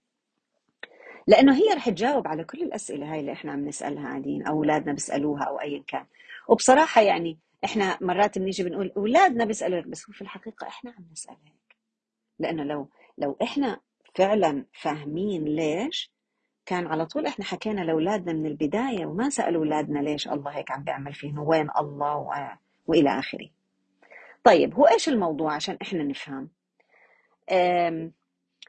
لأنه 1.28 1.56
هي 1.56 1.74
رح 1.76 1.90
تجاوب 1.90 2.28
على 2.28 2.44
كل 2.44 2.62
الأسئلة 2.62 3.14
هاي 3.14 3.20
اللي 3.20 3.32
إحنا 3.32 3.52
عم 3.52 3.68
نسألها 3.68 4.04
قاعدين 4.04 4.48
أو 4.48 4.54
أولادنا 4.58 4.94
بيسألوها 4.94 5.44
أو 5.44 5.62
أيا 5.62 5.84
كان. 5.88 6.06
وبصراحة 6.48 7.02
يعني 7.02 7.40
إحنا 7.64 7.98
مرات 8.02 8.38
بنيجي 8.38 8.64
بنقول 8.64 8.92
أولادنا 8.98 9.46
بيسألوا 9.46 9.82
بس 9.82 10.10
هو 10.10 10.14
في 10.14 10.22
الحقيقة 10.22 10.68
إحنا 10.68 10.92
عم 10.92 11.06
نسأل 11.12 11.36
هيك. 11.46 11.78
لأنه 12.40 12.64
لو 12.64 12.90
لو 13.18 13.38
إحنا 13.42 13.80
فعلا 14.16 14.66
فاهمين 14.74 15.46
ليش 15.46 16.12
كان 16.70 16.88
على 16.88 17.06
طول 17.06 17.26
إحنا 17.26 17.46
حكينا 17.46 17.82
لأولادنا 17.82 18.34
من 18.34 18.46
البداية 18.46 19.06
وما 19.06 19.30
سألوا 19.30 19.62
أولادنا 19.62 20.00
ليش 20.00 20.28
الله 20.28 20.52
هيك 20.52 20.72
عم 20.72 20.84
بيعمل 20.84 21.14
فيهم 21.14 21.40
وين 21.40 21.70
الله 21.80 22.18
و... 22.18 22.32
وإلى 22.88 23.20
آخره 23.20 23.50
طيب 24.44 24.74
هو 24.76 24.86
إيش 24.86 25.10
الموضوع 25.10 25.54
عشان 25.54 25.78
إحنا 25.82 26.04
نفهم 26.04 26.50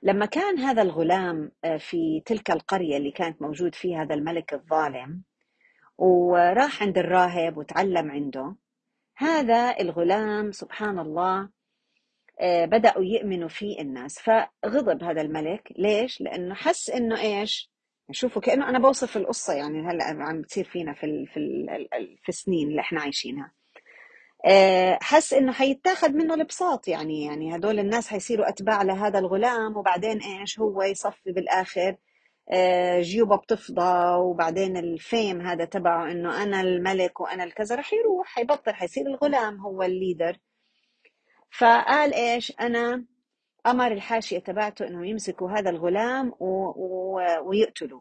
لما 0.02 0.26
كان 0.26 0.58
هذا 0.58 0.82
الغلام 0.82 1.52
آه، 1.64 1.76
في 1.76 2.22
تلك 2.26 2.50
القرية 2.50 2.96
اللي 2.96 3.10
كانت 3.10 3.42
موجود 3.42 3.74
فيها 3.74 4.02
هذا 4.02 4.14
الملك 4.14 4.54
الظالم 4.54 5.22
وراح 5.98 6.82
عند 6.82 6.98
الراهب 6.98 7.56
وتعلم 7.56 8.10
عنده 8.10 8.54
هذا 9.16 9.80
الغلام 9.80 10.52
سبحان 10.52 10.98
الله 10.98 11.48
آه، 12.40 12.64
بدأوا 12.64 13.04
يؤمنوا 13.04 13.48
فيه 13.48 13.80
الناس 13.80 14.18
فغضب 14.18 15.04
هذا 15.04 15.20
الملك 15.20 15.72
ليش؟ 15.78 16.20
لأنه 16.20 16.54
حس 16.54 16.90
إنه 16.90 17.20
إيش؟ 17.20 17.69
شوفوا 18.12 18.42
كأنه 18.42 18.68
أنا 18.68 18.78
بوصف 18.78 19.16
القصة 19.16 19.52
يعني 19.54 19.80
هلأ 19.80 20.04
عم 20.04 20.40
بتصير 20.42 20.64
فينا 20.64 20.92
في 20.94 21.06
ال 21.06 21.26
في 21.26 21.36
ال 21.36 22.18
في 22.22 22.28
السنين 22.28 22.68
اللي 22.68 22.80
إحنا 22.80 23.00
عايشينها. 23.00 23.52
آه، 24.46 24.98
حس 25.02 25.32
إنه 25.32 25.52
حيتاخذ 25.52 26.12
منه 26.12 26.34
البساط 26.34 26.88
يعني 26.88 27.24
يعني 27.24 27.56
هدول 27.56 27.78
الناس 27.78 28.08
حيصيروا 28.08 28.48
أتباع 28.48 28.82
لهذا 28.82 29.18
الغلام 29.18 29.76
وبعدين 29.76 30.18
إيش 30.22 30.60
هو 30.60 30.82
يصفي 30.82 31.32
بالآخر؟ 31.32 31.96
آه، 32.52 33.00
جيوبه 33.00 33.36
بتفضى 33.36 34.16
وبعدين 34.18 34.76
الفيم 34.76 35.40
هذا 35.40 35.64
تبعه 35.64 36.10
إنه 36.12 36.42
أنا 36.42 36.60
الملك 36.60 37.20
وأنا 37.20 37.44
الكذا 37.44 37.76
رح 37.76 37.92
يروح 37.92 38.26
حيبطل 38.28 38.74
حيصير 38.74 39.06
الغلام 39.06 39.60
هو 39.60 39.82
الليدر. 39.82 40.36
فقال 41.58 42.14
إيش؟ 42.14 42.52
أنا 42.60 43.04
أمر 43.66 43.92
الحاشية 43.92 44.38
تبعته 44.38 44.86
انهم 44.86 45.04
يمسكوا 45.04 45.50
هذا 45.50 45.70
الغلام 45.70 46.32
و... 46.40 46.46
و... 46.76 47.20
ويقتلوا. 47.42 48.00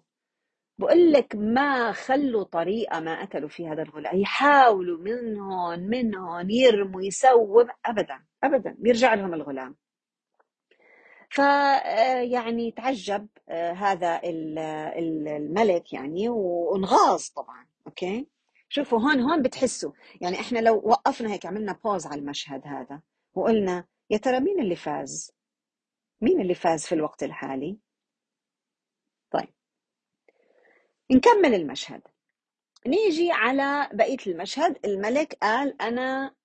بقول 0.77 1.11
لك 1.11 1.35
ما 1.35 1.91
خلوا 1.91 2.43
طريقة 2.43 2.99
ما 2.99 3.21
قتلوا 3.21 3.49
فيها 3.49 3.73
هذا 3.73 3.81
الغلام. 3.81 4.17
يحاولوا 4.17 4.97
منهم 4.97 5.79
منهم 5.79 6.49
يرموا 6.49 7.01
يسووا 7.01 7.63
ابدا 7.85 8.19
ابدا 8.43 8.75
بيرجع 8.79 9.13
لهم 9.13 9.33
الغلام. 9.33 9.75
ف 11.29 11.37
يعني 12.21 12.71
تعجب 12.71 13.27
آه، 13.49 13.71
هذا 13.71 14.21
ال- 14.23 14.59
ال- 14.99 15.27
الملك 15.27 15.93
يعني 15.93 16.29
وانغاظ 16.29 17.27
طبعا 17.35 17.67
أوكي؟ 17.87 18.27
شوفوا 18.69 18.99
هون 18.99 19.19
هون 19.19 19.41
بتحسوا. 19.41 19.91
يعني 20.21 20.39
إحنا 20.39 20.59
لو 20.59 20.75
وقفنا 20.85 21.33
هيك 21.33 21.45
عملنا 21.45 21.79
بوز 21.83 22.07
على 22.07 22.21
المشهد 22.21 22.61
هذا 22.67 23.01
وقلنا 23.35 23.85
يا 24.09 24.17
ترى 24.17 24.39
مين 24.39 24.59
اللي 24.59 24.75
فاز؟ 24.75 25.31
مين 26.21 26.41
اللي 26.41 26.53
فاز 26.53 26.85
في 26.85 26.95
الوقت 26.95 27.23
الحالي؟ 27.23 27.77
طيب. 29.31 29.49
نكمل 31.11 31.55
المشهد. 31.55 32.01
نيجي 32.87 33.31
على 33.31 33.89
بقية 33.93 34.17
المشهد. 34.27 34.85
الملك 34.85 35.37
قال 35.41 35.81
أنا 35.81 36.35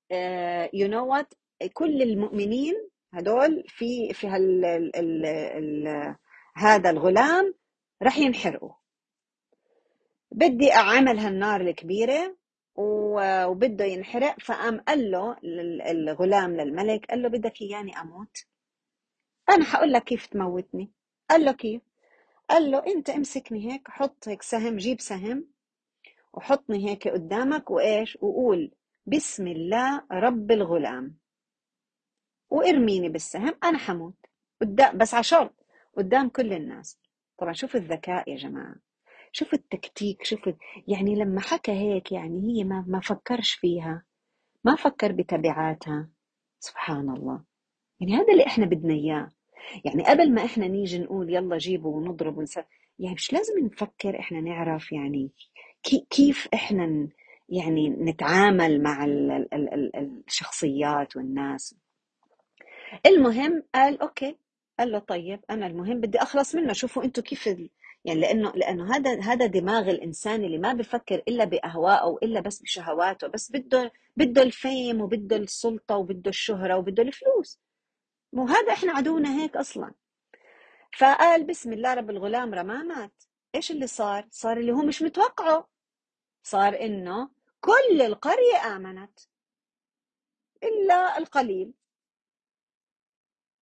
you 0.75 0.88
know 0.88 1.06
what 1.12 1.34
كل 1.73 2.02
المؤمنين 2.02 2.75
هدول 3.12 3.64
في 3.69 4.12
في 4.14 4.26
هال 4.26 4.64
ال 4.64 4.97
ال 4.97 5.26
ال 5.26 6.16
هذا 6.57 6.90
الغلام 6.90 7.54
رح 8.02 8.19
ينحرقوا. 8.19 8.73
بدي 10.33 10.73
أعمل 10.73 11.19
هالنار 11.19 11.61
الكبيرة 11.61 12.37
وبده 12.76 13.85
ينحرق 13.85 14.40
فقام 14.40 14.81
قال 14.81 15.11
له 15.11 15.37
الغلام 15.90 16.57
للملك 16.57 17.07
قال 17.07 17.23
له 17.23 17.28
بدك 17.28 17.62
إياني 17.62 18.00
أموت؟ 18.00 18.47
أنا 19.48 19.64
حقول 19.64 19.92
لك 19.92 20.04
كيف 20.04 20.26
تموتني. 20.26 20.92
قال 21.30 21.44
له 21.44 21.52
كيف؟ 21.52 21.82
قال 22.50 22.70
له 22.70 22.86
أنت 22.86 23.10
امسكني 23.10 23.72
هيك 23.72 23.88
حط 23.88 24.28
هيك 24.28 24.42
سهم 24.42 24.76
جيب 24.76 25.00
سهم 25.00 25.46
وحطني 26.32 26.90
هيك 26.90 27.08
قدامك 27.08 27.70
وإيش؟ 27.70 28.18
وقول 28.20 28.70
بسم 29.06 29.48
الله 29.48 30.02
رب 30.12 30.50
الغلام. 30.50 31.16
وإرميني 32.50 33.08
بالسهم 33.08 33.54
أنا 33.64 33.78
حموت. 33.78 34.14
قدام 34.60 34.98
بس 34.98 35.14
على 35.14 35.24
شرط 35.24 35.54
قدام 35.96 36.28
كل 36.28 36.52
الناس. 36.52 36.99
طبعا 37.38 37.52
شوف 37.52 37.76
الذكاء 37.76 38.30
يا 38.30 38.36
جماعة. 38.36 38.75
شوف 39.32 39.54
التكتيك 39.54 40.25
شوف 40.25 40.40
يعني 40.88 41.14
لما 41.14 41.40
حكى 41.40 41.73
هيك 41.73 42.12
يعني 42.12 42.40
هي 42.40 42.64
ما 42.64 42.84
ما 42.88 43.00
فكرش 43.00 43.52
فيها 43.52 44.04
ما 44.64 44.76
فكر 44.76 45.12
بتبعاتها. 45.12 46.08
سبحان 46.60 47.10
الله. 47.10 47.53
يعني 48.00 48.15
هذا 48.15 48.33
اللي 48.33 48.47
إحنا 48.47 48.67
بدنا 48.67 48.95
إياه 48.95 49.30
يعني 49.85 50.04
قبل 50.04 50.33
ما 50.33 50.45
إحنا 50.45 50.69
نيجي 50.69 50.99
نقول 50.99 51.35
يلا 51.35 51.59
جيبوا 51.59 51.97
ونضرب 51.97 52.39
ونسوي 52.39 52.65
يعني 52.99 53.15
مش 53.15 53.33
لازم 53.33 53.59
نفكر 53.59 54.19
إحنا 54.19 54.41
نعرف 54.41 54.93
يعني 54.93 55.30
كي- 55.83 56.07
كيف 56.11 56.49
إحنا 56.54 57.09
يعني 57.49 57.89
نتعامل 57.89 58.83
مع 58.83 59.04
ال- 59.04 59.30
ال- 59.30 59.54
ال- 59.54 59.97
ال- 59.97 60.23
الشخصيات 60.28 61.17
والناس 61.17 61.75
المهم 63.07 63.63
قال 63.75 64.00
أوكي 64.00 64.37
قال 64.78 64.93
له 64.93 64.99
طيب 64.99 65.41
أنا 65.50 65.67
المهم 65.67 66.00
بدي 66.00 66.19
أخلص 66.19 66.54
منه 66.54 66.73
شوفوا 66.73 67.04
أنتم 67.04 67.23
كيف. 67.23 67.47
يعني 68.04 68.21
لأنه 68.21 68.52
لأنه 68.54 68.97
هذا 68.97 69.21
هذا 69.21 69.47
دماغ 69.47 69.91
الإنسان 69.91 70.45
اللي 70.45 70.59
ما 70.59 70.73
بفكر 70.73 71.23
إلا 71.28 71.45
باهوائه 71.45 72.19
إلا 72.23 72.41
بس 72.41 72.63
بشهواته 72.63 73.26
بس 73.28 73.52
بده 73.52 73.93
بده 74.17 74.43
الفيم 74.43 75.00
وبده 75.00 75.37
السلطة 75.37 75.97
وبده 75.97 76.28
الشهرة 76.30 76.76
وبده 76.76 77.02
الفلوس 77.02 77.59
مو 78.34 78.47
هذا 78.47 78.73
إحنا 78.73 78.92
عدونا 78.92 79.36
هيك 79.42 79.56
أصلا. 79.56 79.94
فقال 80.99 81.44
بسم 81.47 81.73
الله 81.73 81.94
رب 81.94 82.10
الغلام 82.10 82.54
رماه 82.54 82.82
مات. 82.82 83.23
إيش 83.54 83.70
اللي 83.70 83.86
صار؟ 83.86 84.28
صار 84.30 84.56
اللي 84.56 84.73
هو 84.73 84.82
مش 84.82 85.02
متوقعه. 85.02 85.68
صار 86.42 86.80
إنه 86.80 87.30
كل 87.60 88.02
القرية 88.02 88.76
آمنت. 88.76 89.20
إلا 90.62 91.18
القليل. 91.18 91.73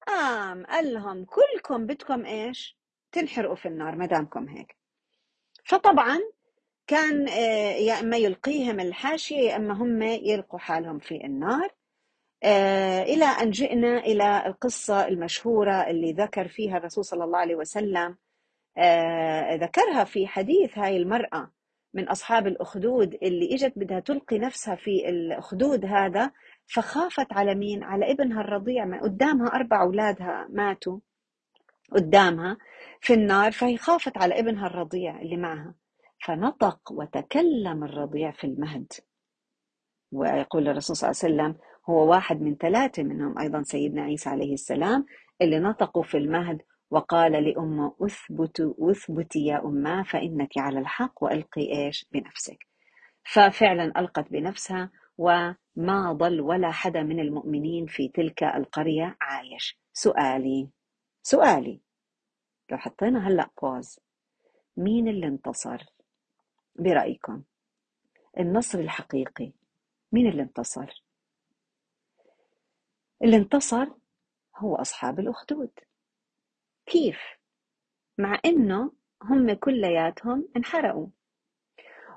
قام 0.07 0.67
قال 0.67 0.95
لهم 0.95 1.25
كلكم 1.25 1.87
بدكم 1.87 2.25
إيش؟ 2.25 2.79
تنحرقوا 3.13 3.57
في 3.57 3.69
النار 3.69 3.97
ما 3.97 4.07
دامكم 4.07 4.49
هيك. 4.49 4.77
فطبعا 5.65 6.19
كان 6.87 7.29
آه، 7.29 7.73
يا 7.73 8.01
إما 8.01 8.17
يلقيهم 8.17 8.81
الحاشية 8.81 9.39
يا 9.39 9.57
إما 9.57 9.75
هم 9.75 10.03
يلقوا 10.03 10.59
حالهم 10.59 10.99
في 10.99 11.25
النار. 11.25 11.75
آه، 12.45 13.03
إلى 13.03 13.25
أن 13.25 13.51
جئنا 13.51 13.99
إلى 13.99 14.47
القصة 14.47 15.09
المشهورة 15.09 15.91
اللي 15.91 16.13
ذكر 16.13 16.49
فيها 16.49 16.77
الرسول 16.77 17.05
صلى 17.05 17.25
الله 17.25 17.39
عليه 17.39 17.55
وسلم 17.57 18.17
آه، 18.79 19.55
ذكرها 19.55 20.05
في 20.05 20.27
حديث 20.27 20.79
هاي 20.79 20.97
المرأة 20.97 21.51
من 21.95 22.09
أصحاب 22.09 22.47
الأخدود 22.47 23.15
اللي 23.23 23.55
إجت 23.55 23.73
بدها 23.77 24.01
تلقي 24.01 24.39
نفسها 24.39 24.75
في 24.75 25.09
الأخدود 25.09 25.85
هذا 25.85 26.31
فخافت 26.67 27.33
على 27.33 27.55
مين؟ 27.55 27.83
على 27.83 28.13
ابنها 28.13 28.41
الرضيع 28.41 28.85
ما 28.85 29.03
قدامها 29.03 29.47
أربع 29.47 29.83
أولادها 29.83 30.49
ماتوا 30.51 30.99
قدامها 31.93 32.57
في 33.01 33.15
النار 33.15 33.53
فهي 33.53 33.77
خافت 33.77 34.19
على 34.19 34.39
ابنها 34.39 34.67
الرضيع 34.67 35.21
اللي 35.21 35.37
معها 35.37 35.75
فنطق 36.25 36.93
وتكلم 36.93 37.85
الرضيع 37.85 38.31
في 38.31 38.45
المهد 38.45 38.93
ويقول 40.13 40.69
الرسول 40.69 40.97
صلى 40.97 41.11
الله 41.11 41.23
عليه 41.23 41.53
وسلم 41.53 41.72
هو 41.91 42.11
واحد 42.11 42.41
من 42.41 42.57
ثلاثة 42.57 43.03
منهم 43.03 43.39
أيضا 43.39 43.63
سيدنا 43.63 44.03
عيسى 44.03 44.29
عليه 44.29 44.55
السلام 44.55 45.07
اللي 45.41 45.59
نطقوا 45.59 46.03
في 46.03 46.17
المهد 46.17 46.63
وقال 46.91 47.33
لأمه 47.33 47.95
أثبت 48.01 48.75
أثبتي 48.81 49.39
يا 49.39 49.65
أماه 49.65 50.03
فإنك 50.03 50.59
على 50.59 50.79
الحق 50.79 51.25
وألقي 51.25 51.73
إيش؟ 51.73 52.07
بنفسك. 52.13 52.67
ففعلا 53.25 53.85
ألقت 54.01 54.31
بنفسها 54.31 54.91
وما 55.19 56.13
ضل 56.13 56.41
ولا 56.41 56.71
حدا 56.71 57.03
من 57.03 57.21
المؤمنين 57.21 57.87
في 57.87 58.09
تلك 58.09 58.43
القرية 58.43 59.17
عايش. 59.21 59.79
سؤالي 59.93 60.69
سؤالي 61.23 61.81
لو 62.71 62.79
حطينا 62.79 63.29
هلأ 63.29 63.51
بوز 63.63 64.01
مين 64.77 65.09
اللي 65.09 65.27
انتصر؟ 65.27 65.83
برأيكم 66.77 67.43
النصر 68.39 68.79
الحقيقي 68.79 69.53
مين 70.13 70.27
اللي 70.27 70.43
انتصر؟ 70.43 71.02
اللي 73.23 73.37
انتصر 73.37 73.87
هو 74.57 74.75
أصحاب 74.77 75.21
الأخدود 75.21 75.71
كيف؟ 76.87 77.19
مع 78.19 78.39
إنه 78.45 78.93
هم 79.23 79.53
كلياتهم 79.53 80.49
انحرقوا 80.57 81.07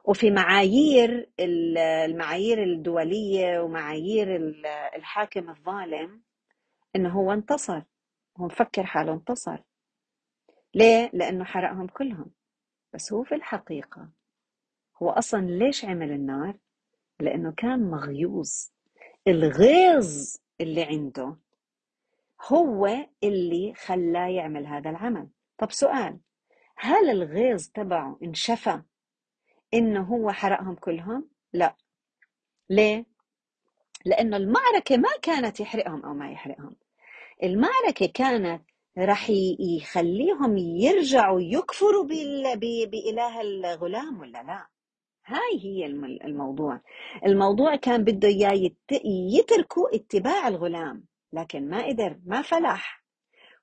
وفي 0.06 0.32
معايير 0.32 1.30
ال- 1.40 1.78
المعايير 1.78 2.64
الدولية 2.64 3.60
ومعايير 3.60 4.36
ال- 4.36 4.66
الحاكم 4.66 5.50
الظالم 5.50 6.22
إنه 6.96 7.10
هو 7.10 7.32
انتصر 7.34 7.82
هو 8.38 8.46
مفكر 8.46 8.84
حاله 8.86 9.14
انتصر 9.14 9.58
ليه؟ 10.74 11.10
لأنه 11.14 11.44
حرقهم 11.44 11.88
كلهم 11.88 12.32
بس 12.94 13.14
هو 13.14 13.24
في 13.24 13.36
الحقيقة 13.36 14.10
هو 15.04 15.10
أصلا 15.10 15.42
ليش 15.42 15.86
عمل 15.86 16.12
النار؟ 16.12 16.58
لأنه 17.20 17.54
كان 17.58 17.80
مغيوظ 17.92 18.52
الغيظ 19.28 20.38
اللي 20.62 20.84
عنده. 20.84 21.36
هو 22.48 23.08
اللي 23.24 23.74
خلاه 23.74 24.28
يعمل 24.28 24.68
هذا 24.68 24.90
العمل. 24.90 25.28
طب 25.58 25.72
سؤال 25.72 26.20
هل 26.76 27.10
الغيظ 27.10 27.68
تبعه 27.68 28.18
انشفى 28.24 28.82
إنه 29.74 30.04
هو 30.04 30.32
حرقهم 30.32 30.76
كلهم؟ 30.76 31.30
لا. 31.54 31.76
ليه؟ 32.70 33.06
لأنه 34.06 34.38
المعركة 34.38 34.98
ما 34.98 35.10
كانت 35.22 35.60
يحرقهم 35.60 36.06
أو 36.06 36.14
ما 36.14 36.32
يحرقهم. 36.32 36.76
المعركة 37.44 38.06
كانت 38.14 38.62
رح 38.98 39.30
يخليهم 39.60 40.58
يرجعوا 40.58 41.42
يكفروا 41.42 42.06
بإله 42.86 43.42
الغلام 43.42 44.20
ولا 44.20 44.44
لا؟ 44.44 44.68
هاي 45.26 45.60
هي 45.60 45.86
الموضوع. 46.26 46.82
الموضوع 47.26 47.76
كان 47.76 48.04
بده 48.04 48.28
إياه 48.28 48.72
يتركوا 49.38 49.96
اتباع 49.96 50.48
الغلام 50.48 51.06
لكن 51.34 51.70
ما 51.70 51.86
قدر 51.86 52.20
ما 52.26 52.42
فلح. 52.42 53.06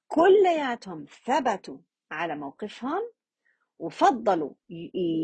كلياتهم 0.09 1.07
ثبتوا 1.25 1.79
على 2.11 2.37
موقفهم 2.37 3.03
وفضلوا 3.79 4.51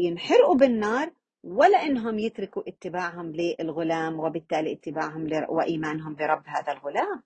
ينحرقوا 0.05 0.55
بالنار 0.55 1.11
ولا 1.45 1.79
إنهم 1.83 2.19
يتركوا 2.19 2.63
اتباعهم 2.69 3.33
للغلام 3.33 4.21
وبالتالي 4.21 4.73
اتباعهم 4.73 5.29
وإيمانهم 5.49 6.15
برب 6.15 6.43
هذا 6.47 6.73
الغلام. 6.73 7.23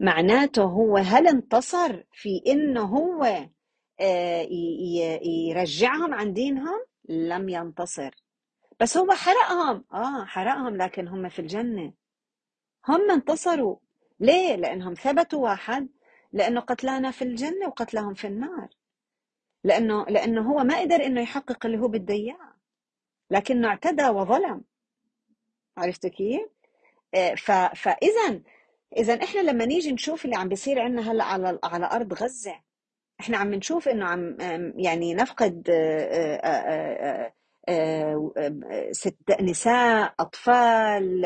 معناته 0.00 0.62
هو 0.62 0.96
هل 0.96 1.26
انتصر 1.26 2.02
في 2.12 2.42
إنه 2.46 2.82
هو 2.82 3.48
آه، 4.00 4.46
يرجعهم 5.22 6.14
عن 6.14 6.32
دينهم؟ 6.32 6.87
لم 7.08 7.48
ينتصر. 7.48 8.10
بس 8.80 8.96
هو 8.96 9.10
حرقهم. 9.12 9.84
آه 9.92 10.24
حرقهم 10.24 10.76
لكن 10.76 11.08
هم 11.08 11.28
في 11.28 11.38
الجنة. 11.38 11.92
هم 12.88 13.10
انتصروا. 13.10 13.76
ليه؟ 14.20 14.56
لأنهم 14.56 14.94
ثبتوا 14.94 15.42
واحد. 15.42 15.88
لأنه 16.32 16.60
قتلانا 16.60 17.10
في 17.10 17.22
الجنة 17.22 17.66
وقتلهم 17.66 18.14
في 18.14 18.26
النار. 18.26 18.68
لأنه 19.64 20.04
لأنه 20.04 20.52
هو 20.52 20.64
ما 20.64 20.80
قدر 20.80 21.06
إنه 21.06 21.20
يحقق 21.20 21.66
اللي 21.66 21.78
هو 21.78 21.88
بده 21.88 22.14
إياه. 22.14 22.54
لكنه 23.30 23.68
اعتدى 23.68 24.08
وظلم. 24.08 24.64
عرفت 25.76 26.06
كيف؟ 26.06 26.48
آه، 27.14 27.34
فاذا 27.74 28.40
اذا 28.96 29.24
إحنا 29.24 29.40
لما 29.40 29.64
نيجي 29.64 29.92
نشوف 29.92 30.24
اللي 30.24 30.36
عم 30.36 30.48
بيصير 30.48 30.78
عندنا 30.80 31.12
هلأ 31.12 31.24
على 31.24 31.58
على 31.64 31.86
أرض 31.86 32.14
غزة 32.14 32.60
إحنا 33.20 33.36
عم 33.38 33.54
نشوف 33.54 33.88
إنه 33.88 34.04
عم 34.06 34.36
يعني 34.76 35.14
نفقد 35.14 35.70
آه، 35.70 37.32
آه، 37.68 38.92
ست 38.92 39.40
نساء 39.40 40.14
أطفال 40.20 41.20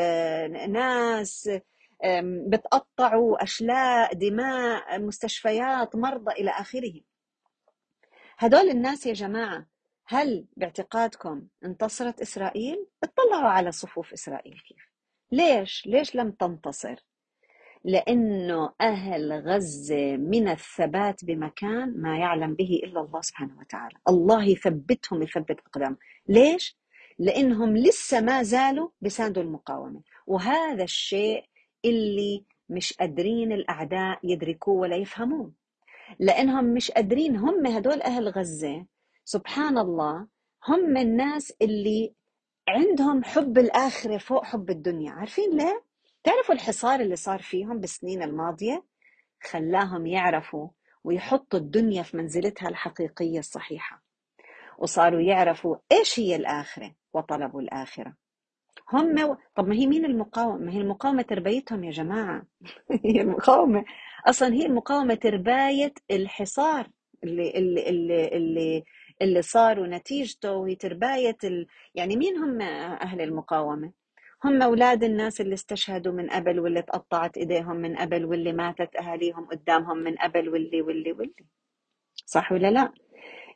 ناس 0.71 1.49
بتقطعوا 2.47 3.43
أشلاء 3.43 4.13
دماء 4.13 4.99
مستشفيات 4.99 5.95
مرضى 5.95 6.31
إلى 6.31 6.51
آخره 6.51 6.93
هدول 8.37 8.69
الناس 8.69 9.05
يا 9.05 9.13
جماعة 9.13 9.65
هل 10.07 10.45
باعتقادكم 10.57 11.47
انتصرت 11.65 12.21
إسرائيل؟ 12.21 12.87
اطلعوا 13.03 13.49
على 13.49 13.71
صفوف 13.71 14.13
إسرائيل 14.13 14.61
كيف؟ 14.67 14.89
ليش؟ 15.31 15.87
ليش 15.87 16.15
لم 16.15 16.31
تنتصر؟ 16.31 16.95
لأنه 17.85 18.73
أهل 18.81 19.33
غزة 19.33 20.17
من 20.17 20.47
الثبات 20.47 21.25
بمكان 21.25 21.93
ما 22.01 22.17
يعلم 22.17 22.53
به 22.55 22.81
إلا 22.83 23.01
الله 23.01 23.21
سبحانه 23.21 23.59
وتعالى. 23.59 23.95
الله 24.09 24.43
يثبتهم 24.43 25.23
يثبت 25.23 25.59
أقدام 25.59 25.97
ليش؟ 26.29 26.77
لأنهم 27.19 27.77
لسه 27.77 28.21
ما 28.21 28.43
زالوا 28.43 28.89
بساندوا 29.01 29.43
المقاومة. 29.43 30.01
وهذا 30.27 30.83
الشيء 30.83 31.43
اللي 31.85 32.45
مش 32.69 32.93
قادرين 32.93 33.51
الأعداء 33.51 34.19
يدركوه 34.23 34.75
ولا 34.75 34.95
يفهموه. 34.95 35.51
لأنهم 36.19 36.65
مش 36.65 36.91
قادرين 36.91 37.35
هم 37.35 37.65
هدول 37.65 38.01
أهل 38.01 38.29
غزة 38.29 38.85
سبحان 39.25 39.77
الله 39.77 40.27
هم 40.67 40.97
الناس 40.97 41.53
اللي 41.61 42.13
عندهم 42.69 43.23
حب 43.23 43.57
الآخرة 43.57 44.17
فوق 44.17 44.43
حب 44.45 44.69
الدنيا. 44.69 45.11
عارفين 45.11 45.57
ليه؟ 45.57 45.83
تعرفوا 46.23 46.55
الحصار 46.55 46.99
اللي 46.99 47.15
صار 47.15 47.39
فيهم 47.41 47.79
بالسنين 47.79 48.23
الماضية 48.23 48.83
خلاهم 49.43 50.05
يعرفوا 50.07 50.69
ويحطوا 51.03 51.59
الدنيا 51.59 52.03
في 52.03 52.17
منزلتها 52.17 52.69
الحقيقية 52.69 53.39
الصحيحة 53.39 54.03
وصاروا 54.77 55.21
يعرفوا 55.21 55.75
إيش 55.91 56.19
هي 56.19 56.35
الآخرة 56.35 56.95
وطلبوا 57.13 57.61
الآخرة 57.61 58.13
هم. 58.93 59.37
طب 59.55 59.67
ما 59.67 59.75
هي 59.75 59.87
مين 59.87 60.05
المقاومة؟ 60.05 60.65
ما 60.65 60.71
هي 60.71 60.81
المقاومة 60.81 61.21
تربيتهم 61.21 61.83
يا 61.83 61.91
جماعة 61.91 62.43
هي 63.05 63.21
المقاومة 63.21 63.85
أصلا 64.27 64.53
هي 64.53 64.65
المقاومة 64.65 65.13
ترباية 65.15 65.93
الحصار 66.11 66.87
اللي 67.23 67.51
اللي 67.57 67.89
اللي 67.89 68.27
اللي, 68.27 68.83
اللي 69.21 69.41
صاروا 69.41 69.87
نتيجته 69.87 70.51
وهي 70.53 70.75
ترباية 70.75 71.37
ال... 71.43 71.67
يعني 71.95 72.17
مين 72.17 72.37
هم 72.37 72.61
أهل 73.01 73.21
المقاومة؟ 73.21 73.91
هم 74.45 74.61
أولاد 74.61 75.03
الناس 75.03 75.41
اللي 75.41 75.53
استشهدوا 75.53 76.13
من 76.13 76.29
قبل 76.29 76.59
واللي 76.59 76.81
تقطعت 76.81 77.37
إيديهم 77.37 77.75
من 77.75 77.95
قبل 77.95 78.25
واللي 78.25 78.53
ماتت 78.53 78.95
أهاليهم 78.95 79.45
قدامهم 79.45 79.97
من 79.97 80.15
قبل 80.15 80.49
واللي 80.49 80.81
واللي 80.81 81.11
واللي 81.11 81.45
صح 82.25 82.51
ولا 82.51 82.71
لا؟ 82.71 82.93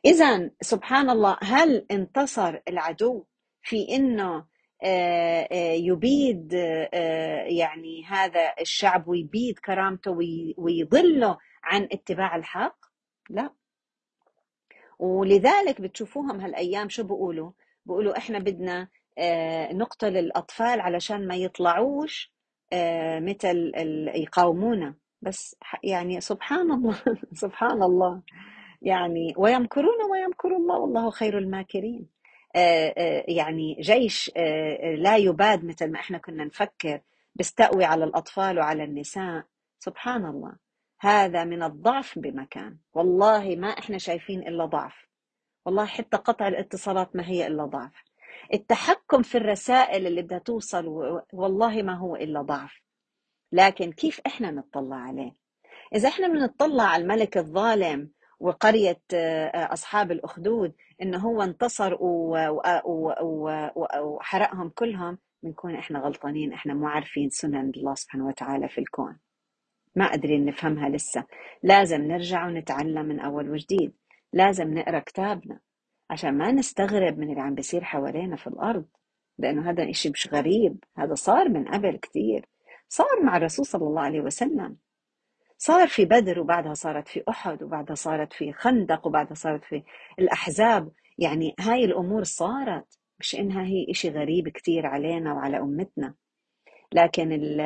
إذا 0.04 0.50
سبحان 0.60 1.10
الله 1.10 1.36
هل 1.42 1.86
انتصر 1.90 2.58
العدو 2.68 3.24
في 3.62 3.96
إنه 3.96 4.46
آه، 4.82 5.48
آه، 5.52 5.72
يبيد 5.72 6.54
آه، 6.54 7.42
يعني 7.42 8.04
هذا 8.04 8.54
الشعب 8.60 9.08
ويبيد 9.08 9.58
كرامته 9.58 10.10
ويضله 10.58 11.38
عن 11.62 11.88
اتباع 11.92 12.36
الحق؟ 12.36 12.76
لا 13.30 13.50
ولذلك 14.98 15.80
بتشوفوهم 15.80 16.40
هالأيام 16.40 16.88
شو 16.88 17.02
بيقولوا؟ 17.02 17.50
بيقولوا 17.86 18.18
إحنا 18.18 18.38
بدنا 18.38 18.88
نقتل 19.72 20.16
الاطفال 20.16 20.80
علشان 20.80 21.26
ما 21.26 21.36
يطلعوش 21.36 22.32
مثل 23.20 23.72
يقاومونا. 24.14 24.94
بس 25.22 25.56
يعني 25.84 26.20
سبحان 26.20 26.70
الله 26.72 27.02
سبحان 27.42 27.82
الله. 27.82 28.22
يعني 28.82 29.34
ويمكرون 29.36 30.10
ويمكر 30.10 30.56
الله 30.56 30.78
والله 30.78 31.10
خير 31.10 31.38
الماكرين. 31.38 32.06
آه، 32.56 32.94
آه، 32.98 33.24
يعني 33.28 33.76
جيش 33.80 34.30
آه، 34.36 34.94
لا 34.94 35.16
يباد 35.16 35.64
مثل 35.64 35.90
ما 35.92 36.00
إحنا 36.00 36.18
كنا 36.18 36.44
نفكر 36.44 37.00
بيستقوي 37.34 37.84
على 37.84 38.04
الأطفال 38.04 38.58
وعلى 38.58 38.84
النساء. 38.84 39.44
سبحان 39.78 40.26
الله. 40.26 40.56
هذا 41.00 41.44
من 41.44 41.62
الضعف 41.62 42.18
بمكان. 42.18 42.78
والله 42.94 43.56
ما 43.56 43.68
إحنا 43.68 43.98
شايفين 43.98 44.48
إلا 44.48 44.64
ضعف. 44.64 45.08
والله 45.66 45.86
حتى 45.86 46.16
قطع 46.16 46.48
الاتصالات 46.48 47.16
ما 47.16 47.26
هي 47.28 47.46
إلا 47.46 47.64
ضعف. 47.64 48.04
التحكم 48.54 49.22
في 49.22 49.38
الرسائل 49.38 50.06
اللي 50.06 50.22
بدها 50.22 50.38
توصل 50.38 50.86
والله 51.32 51.82
ما 51.82 51.94
هو 51.94 52.16
إلا 52.16 52.42
ضعف. 52.42 52.80
لكن 53.52 53.92
كيف 53.92 54.20
إحنا 54.26 54.50
نطلع 54.50 54.96
عليه؟ 54.96 55.32
إذا 55.94 56.08
إحنا 56.08 56.28
بنطلع 56.28 56.84
على 56.84 57.02
الملك 57.02 57.38
الظالم 57.38 58.10
وقرية 58.40 59.00
آه، 59.14 59.72
أصحاب 59.72 60.12
الأخدود 60.12 60.74
إنه 61.02 61.18
هو 61.18 61.42
انتصر 61.42 61.96
وحرقهم 64.00 64.68
كلهم 64.68 65.18
بنكون 65.42 65.74
إحنا 65.74 65.98
غلطانين 65.98 66.52
إحنا 66.52 66.74
مو 66.74 66.86
عارفين 66.86 67.30
سنن 67.30 67.72
الله 67.76 67.94
سبحانه 67.94 68.26
وتعالى 68.26 68.68
في 68.68 68.78
الكون. 68.78 69.18
ما 69.96 70.08
قادرين 70.10 70.44
نفهمها 70.44 70.88
لسه. 70.88 71.24
لازم 71.62 72.00
نرجع 72.00 72.46
ونتعلم 72.46 73.06
من 73.06 73.20
أول 73.20 73.50
وجديد. 73.50 73.92
لازم 74.32 74.74
نقرأ 74.74 74.98
كتابنا. 74.98 75.60
عشان 76.10 76.38
ما 76.38 76.52
نستغرب 76.52 77.18
من 77.18 77.30
اللي 77.30 77.40
عم 77.40 77.54
بيصير 77.54 77.84
حوالينا 77.84 78.36
في 78.36 78.46
الأرض 78.46 78.84
لأنه 79.38 79.70
هذا 79.70 79.90
إشي 79.90 80.10
مش 80.10 80.28
غريب 80.32 80.84
هذا 80.96 81.14
صار 81.14 81.48
من 81.48 81.68
قبل 81.68 81.96
كتير 81.96 82.48
صار 82.88 83.22
مع 83.22 83.36
الرسول 83.36 83.66
صلى 83.66 83.86
الله 83.86 84.02
عليه 84.02 84.20
وسلم. 84.20 84.76
صار 85.58 85.88
في 85.88 86.04
بدر 86.04 86.40
وبعدها 86.40 86.74
صارت 86.74 87.08
في 87.08 87.22
أحد 87.28 87.62
وبعدها 87.62 87.94
صارت 87.94 88.32
في 88.32 88.52
خندق 88.52 89.06
وبعدها 89.06 89.34
صارت 89.34 89.64
في 89.64 89.82
الأحزاب. 90.18 90.90
يعني 91.18 91.54
هاي 91.60 91.84
الأمور 91.84 92.24
صارت 92.24 92.98
مش 93.20 93.34
إنها 93.34 93.62
هي 93.62 93.86
إشي 93.90 94.08
غريب 94.08 94.48
كتير 94.48 94.86
علينا 94.86 95.34
وعلى 95.34 95.58
أمتنا. 95.58 96.14
لكن 96.92 97.32
ال 97.32 97.60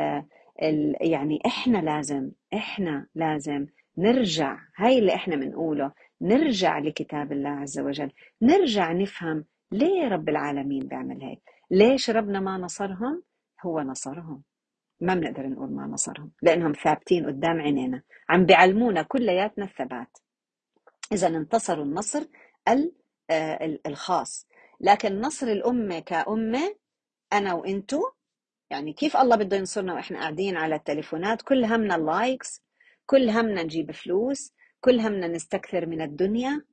ال 0.63 0.97
يعني 1.01 1.39
إحنا 1.47 1.79
لازم 1.79 2.31
إحنا 2.55 3.07
لازم 3.15 3.67
نرجع 3.99 4.59
هاي 4.77 4.99
اللي 4.99 5.15
إحنا 5.15 5.37
بنقوله 5.37 5.93
نرجع 6.23 6.79
لكتاب 6.79 7.33
الله 7.33 7.51
عز 7.51 7.79
وجل 7.79 8.11
نرجع 8.43 8.93
نفهم 8.93 9.45
ليه 9.73 10.09
رب 10.09 10.29
العالمين 10.29 10.87
بيعمل 10.89 11.23
هيك؟ 11.23 11.43
ليش 11.71 12.11
ربنا 12.11 12.41
ما 12.41 12.59
نصرهم؟ 12.59 13.23
هو 13.67 13.81
نصرهم. 13.81 14.43
ما 15.01 15.15
بنقدر 15.15 15.47
نقول 15.47 15.71
ما 15.71 15.87
نصرهم 15.87 16.31
لأنهم 16.43 16.73
ثابتين 16.73 17.27
قدام 17.27 17.61
عينينا 17.61 18.03
عم 18.29 18.47
بيعلمونا 18.47 19.03
كلياتنا 19.03 19.65
الثبات. 19.65 20.19
إذا 21.13 21.27
انتصروا 21.29 21.85
النصر 21.85 22.25
آه، 22.69 23.79
الخاص. 23.87 24.49
لكن 24.81 25.21
نصر 25.21 25.47
الأمة 25.47 25.99
كأمة 25.99 26.77
أنا 27.33 27.55
وإنتو 27.55 28.03
يعني 28.71 28.93
كيف 28.93 29.17
الله 29.17 29.37
بده 29.37 29.57
ينصرنا 29.57 29.95
وإحنا 29.95 30.19
قاعدين 30.19 30.57
على 30.57 30.75
التليفونات؟ 30.75 31.43
كل 31.43 31.65
همنا 31.65 31.95
اللايكس 31.97 32.63
كل 33.07 33.31
همنا 33.31 33.63
نجيب 33.63 33.93
فلوس 33.93 34.53
كل 34.85 35.01
همنا 35.01 35.29
نستكثر 35.29 35.87
من 35.87 36.03
الدنيا. 36.03 36.65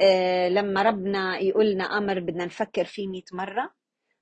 أه 0.00 0.48
لما 0.48 0.82
ربنا 0.82 1.38
يقولنا 1.38 1.84
أمر 1.84 2.20
بدنا 2.20 2.44
نفكر 2.44 2.84
فيه 2.84 3.08
100 3.08 3.22
مرة 3.32 3.70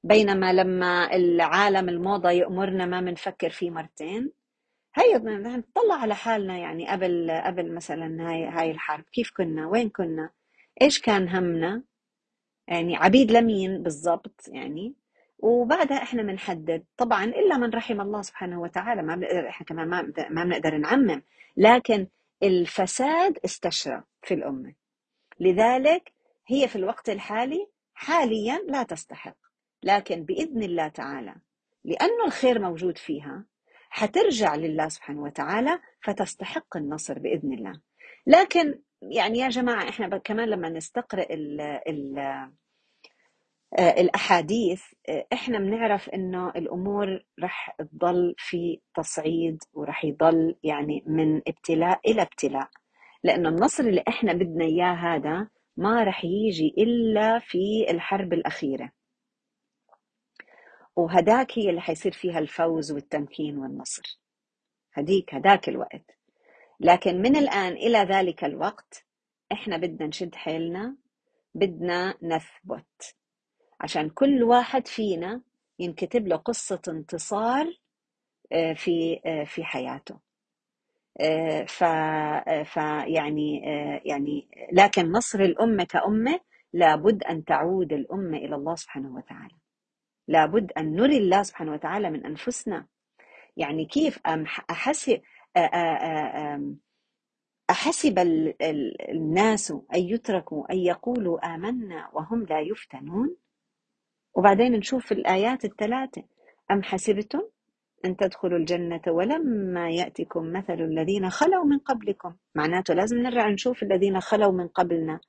بينما 0.04 0.52
لما 0.52 1.16
العالم 1.16 1.88
الموضة 1.88 2.30
يأمرنا 2.30 2.86
ما 2.86 3.00
بنفكر 3.00 3.50
فيه 3.50 3.70
مرتين. 3.70 4.32
هي 4.94 5.18
نطلع 5.18 5.94
على 5.94 6.14
حالنا 6.14 6.58
يعني 6.58 6.88
قبل 6.88 7.30
قبل 7.44 7.74
مثلا 7.74 8.30
هاي 8.30 8.44
هاي 8.44 8.70
الحرب. 8.70 9.04
كيف 9.12 9.30
كنا؟ 9.36 9.66
وين 9.66 9.88
كنا؟ 9.88 10.30
إيش 10.82 11.00
كان 11.00 11.28
همنا؟ 11.28 11.82
يعني 12.68 12.96
عبيد 12.96 13.32
لمين 13.32 13.82
بالضبط 13.82 14.48
يعني؟ 14.48 14.94
وبعدها 15.38 16.02
إحنا 16.02 16.22
بنحدد 16.22 16.84
طبعا 16.96 17.24
إلا 17.24 17.56
من 17.56 17.70
رحم 17.70 18.00
الله 18.00 18.22
سبحانه 18.22 18.60
وتعالى. 18.60 19.02
ما 19.02 19.16
بنقدر 19.16 19.48
إحنا 19.48 19.66
كمان 19.66 19.88
ما 19.88 20.12
ما 20.30 20.44
بنقدر 20.44 20.78
نعمم. 20.78 21.22
لكن 21.56 22.06
الفساد 22.42 23.38
استشرى 23.44 24.02
في 24.22 24.34
الأمة. 24.34 24.74
لذلك 25.40 26.12
هي 26.46 26.68
في 26.68 26.76
الوقت 26.76 27.08
الحالي 27.08 27.66
حاليا 27.94 28.58
لا 28.68 28.82
تستحق 28.82 29.36
لكن 29.82 30.24
بإذن 30.24 30.62
الله 30.62 30.88
تعالى 30.88 31.34
لأنه 31.84 32.24
الخير 32.26 32.58
موجود 32.58 32.98
فيها 32.98 33.44
حترجع 33.90 34.54
لله 34.54 34.88
سبحانه 34.88 35.22
وتعالى 35.22 35.78
فتستحق 36.02 36.76
النصر 36.76 37.18
بإذن 37.18 37.52
الله. 37.52 37.80
لكن 38.26 38.80
يعني 39.02 39.38
يا 39.38 39.48
جماعة 39.48 39.88
إحنا 39.88 40.18
كمان 40.18 40.48
لما 40.48 40.68
نستقرأ 40.68 41.22
ال 41.22 41.60
ال 41.60 42.18
الأحاديث 43.78 44.82
إحنا 45.32 45.58
بنعرف 45.58 46.08
إنه 46.08 46.48
الأمور 46.50 47.24
رح 47.42 47.76
تضل 47.78 48.34
في 48.38 48.80
تصعيد 48.94 49.58
ورح 49.72 50.04
يضل 50.04 50.56
يعني 50.62 51.04
من 51.06 51.36
ابتلاء 51.48 52.00
إلى 52.10 52.22
ابتلاء. 52.22 52.68
لأنه 53.24 53.48
النصر 53.48 53.82
اللي 53.84 54.04
إحنا 54.08 54.32
بدنا 54.32 54.64
إياه 54.64 54.92
هذا 54.94 55.48
ما 55.76 56.04
رح 56.04 56.24
يجي 56.24 56.74
إلا 56.78 57.38
في 57.38 57.86
الحرب 57.90 58.32
الأخيرة. 58.32 58.92
وهداك 60.96 61.58
هي 61.58 61.70
اللي 61.70 61.80
حيصير 61.80 62.12
فيها 62.12 62.38
الفوز 62.38 62.92
والتمكين 62.92 63.58
والنصر. 63.58 64.18
هديك 64.94 65.34
هداك 65.34 65.68
الوقت. 65.68 66.18
لكن 66.80 67.22
من 67.22 67.36
الآن 67.36 67.72
إلى 67.72 67.98
ذلك 67.98 68.44
الوقت 68.44 69.04
إحنا 69.52 69.76
بدنا 69.76 70.06
نشد 70.06 70.34
حيلنا 70.34 70.96
بدنا 71.54 72.14
نثبت. 72.22 73.17
عشان 73.80 74.10
كل 74.10 74.42
واحد 74.42 74.86
فينا 74.88 75.42
ينكتب 75.78 76.26
له 76.28 76.36
قصة 76.36 76.82
انتصار 76.88 77.66
في 78.74 79.20
في 79.46 79.64
حياته. 79.64 80.18
ف 81.66 81.84
فيعني 82.64 83.60
يعني 84.04 84.48
لكن 84.72 85.12
نصر 85.12 85.40
الأمة 85.40 85.84
كأمة 85.84 86.40
لابد 86.72 87.22
أن 87.24 87.44
تعود 87.44 87.92
الأمة 87.92 88.38
إلى 88.38 88.54
الله 88.54 88.74
سبحانه 88.74 89.14
وتعالى. 89.14 89.54
لابد 90.28 90.72
أن 90.72 90.94
نري 90.96 91.16
الله 91.16 91.42
سبحانه 91.42 91.72
وتعالى 91.72 92.10
من 92.10 92.26
أنفسنا. 92.26 92.86
يعني 93.56 93.84
كيف 93.84 94.18
أحسب 94.70 95.20
أحسب 97.70 98.18
الناس 99.10 99.70
أن 99.70 100.00
يتركوا 100.00 100.72
أن 100.72 100.78
يقولوا 100.78 101.54
آمنا 101.54 102.10
وهم 102.12 102.42
لا 102.44 102.60
يفتنون؟ 102.60 103.36
وبعدين 104.38 104.72
نشوف 104.72 105.12
الآيات 105.12 105.64
الثلاثة 105.64 106.22
أم 106.70 106.82
حسبتم 106.82 107.42
أن 108.04 108.16
تدخلوا 108.16 108.58
الجنة 108.58 109.00
ولما 109.08 109.90
يأتكم 109.90 110.52
مثل 110.52 110.74
الذين 110.80 111.30
خلوا 111.30 111.64
من 111.64 111.78
قبلكم؟ 111.78 112.34
معناته 112.54 112.94
لازم 112.94 113.18
نرجع 113.18 113.48
نشوف 113.48 113.82
الذين 113.82 114.20
خلوا 114.20 114.52
من 114.52 114.68
قبلنا. 114.68 115.20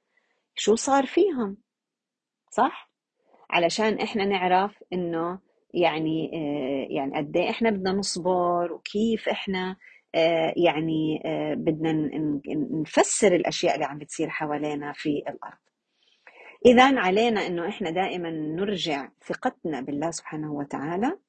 شو 0.55 0.75
صار 0.75 1.05
فيهم؟ 1.05 1.57
صح؟ 2.51 2.91
علشان 3.49 3.99
إحنا 3.99 4.25
نعرف 4.25 4.83
إنه 4.93 5.39
يعني 5.73 6.29
يعني 6.89 7.17
قد 7.17 7.37
إيه 7.37 7.49
إحنا 7.49 7.69
بدنا 7.69 7.91
نصبر 7.91 8.73
وكيف 8.73 9.29
إحنا 9.29 9.75
يعني 10.65 11.21
بدنا 11.55 12.09
نفسر 12.81 13.35
الأشياء 13.35 13.75
اللي 13.75 13.85
عم 13.85 13.97
بتصير 13.97 14.29
حوالينا 14.29 14.93
في 14.95 15.09
الأرض. 15.09 15.68
اذا 16.65 16.99
علينا 16.99 17.47
إنه 17.47 17.69
إحنا 17.69 17.89
دائما 17.89 18.29
نرجع 18.31 19.09
ثقتنا 19.25 19.81
بالله 19.81 20.11
سبحانه 20.11 20.53
وتعالى. 20.53 21.19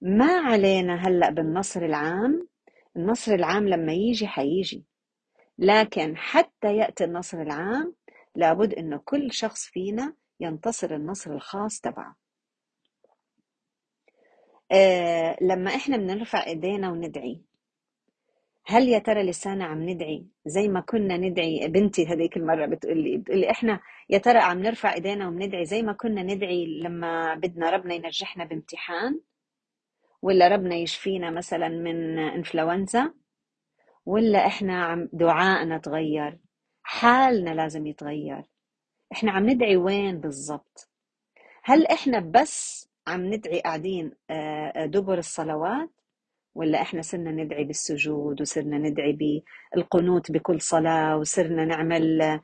ما 0.00 0.32
علينا 0.32 0.94
هلأ 0.94 1.30
بالنصر 1.30 1.84
العام؟ 1.84 2.48
النصر 2.96 3.34
العام 3.34 3.68
لما 3.68 3.92
يجي 3.92 4.26
حيجي. 4.26 4.84
لكن 5.58 6.16
حتى 6.16 6.76
يأتي 6.76 7.04
النصر 7.04 7.42
العام 7.42 7.94
لابد 8.34 8.74
إنه 8.74 9.02
كل 9.04 9.32
شخص 9.32 9.66
فينا 9.66 10.14
ينتصر 10.40 10.94
النصر 10.94 11.32
الخاص 11.34 11.80
تبعه. 11.80 12.16
آه 14.72 15.36
لما 15.40 15.74
إحنا 15.74 15.96
بنرفع 15.96 16.46
إيدينا 16.46 16.90
وندعي 16.90 17.47
هل 18.70 18.88
يا 18.88 18.98
ترى 18.98 19.22
لسانا 19.22 19.64
عم 19.64 19.88
ندعي 19.88 20.26
زي 20.46 20.68
ما 20.68 20.80
كنا 20.80 21.16
ندعي 21.16 21.68
بنتي 21.68 22.06
هذيك 22.06 22.36
المرة 22.36 22.66
بتقول 22.66 22.98
لي 22.98 23.16
بتقول 23.18 23.38
لي 23.38 23.50
إحنا 23.50 23.80
يا 24.10 24.18
ترى 24.18 24.38
عم 24.38 24.62
نرفع 24.62 24.94
إيدينا 24.94 25.28
وندعي 25.28 25.64
زي 25.64 25.82
ما 25.82 25.92
كنا 25.92 26.22
ندعي 26.22 26.66
لما 26.82 27.34
بدنا 27.34 27.70
ربنا 27.70 27.94
ينجحنا 27.94 28.44
بامتحان؟ 28.44 29.20
ولا 30.22 30.48
ربنا 30.48 30.74
يشفينا 30.76 31.30
مثلا 31.30 31.68
من 31.68 32.18
إنفلونزا؟ 32.18 33.14
ولا 34.06 34.46
إحنا 34.46 34.84
عم 34.84 35.08
دعائنا 35.12 35.78
تغير؟ 35.78 36.38
حالنا 36.82 37.50
لازم 37.50 37.86
يتغير. 37.86 38.42
إحنا 39.12 39.32
عم 39.32 39.50
ندعي 39.50 39.76
وين 39.76 40.20
بالضبط؟ 40.20 40.90
هل 41.62 41.86
إحنا 41.86 42.20
بس 42.20 42.88
عم 43.06 43.34
ندعي 43.34 43.60
قاعدين 43.60 44.12
دبر 44.86 45.18
الصلوات؟ 45.18 45.90
ولا 46.58 46.82
إحنا 46.82 47.02
صرنا 47.02 47.30
ندعي 47.30 47.64
بالسجود 47.64 48.40
وصرنا 48.40 48.78
ندعي 48.78 49.42
بالقنوت 49.74 50.32
بكل 50.32 50.60
صلاة 50.60 51.16
وصرنا 51.16 51.64
نعمل 51.64 52.40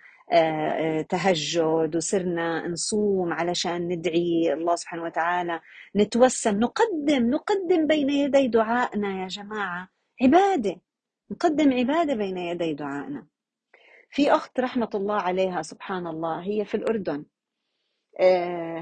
تهجد 1.08 1.96
وصرنا 1.96 2.68
نصوم 2.68 3.32
علشان 3.32 3.88
ندعي 3.88 4.52
الله 4.52 4.76
سبحانه 4.76 5.02
وتعالى 5.02 5.60
نتوسم 5.96 6.58
نقدم 6.60 7.30
نقدم 7.30 7.86
بين 7.86 8.10
يدي 8.10 8.48
دعائنا 8.48 9.22
يا 9.22 9.28
جماعة. 9.28 9.88
عبادة 10.22 10.80
نقدم 11.30 11.72
عبادة 11.72 12.14
بين 12.14 12.38
يدي 12.38 12.74
دعائنا 12.74 13.26
في 14.10 14.30
أخت 14.32 14.60
رحمة 14.60 14.90
الله 14.94 15.16
عليها 15.16 15.62
سبحان 15.62 16.06
الله 16.06 16.42
هي 16.42 16.64
في 16.64 16.74
الأردن. 16.76 17.24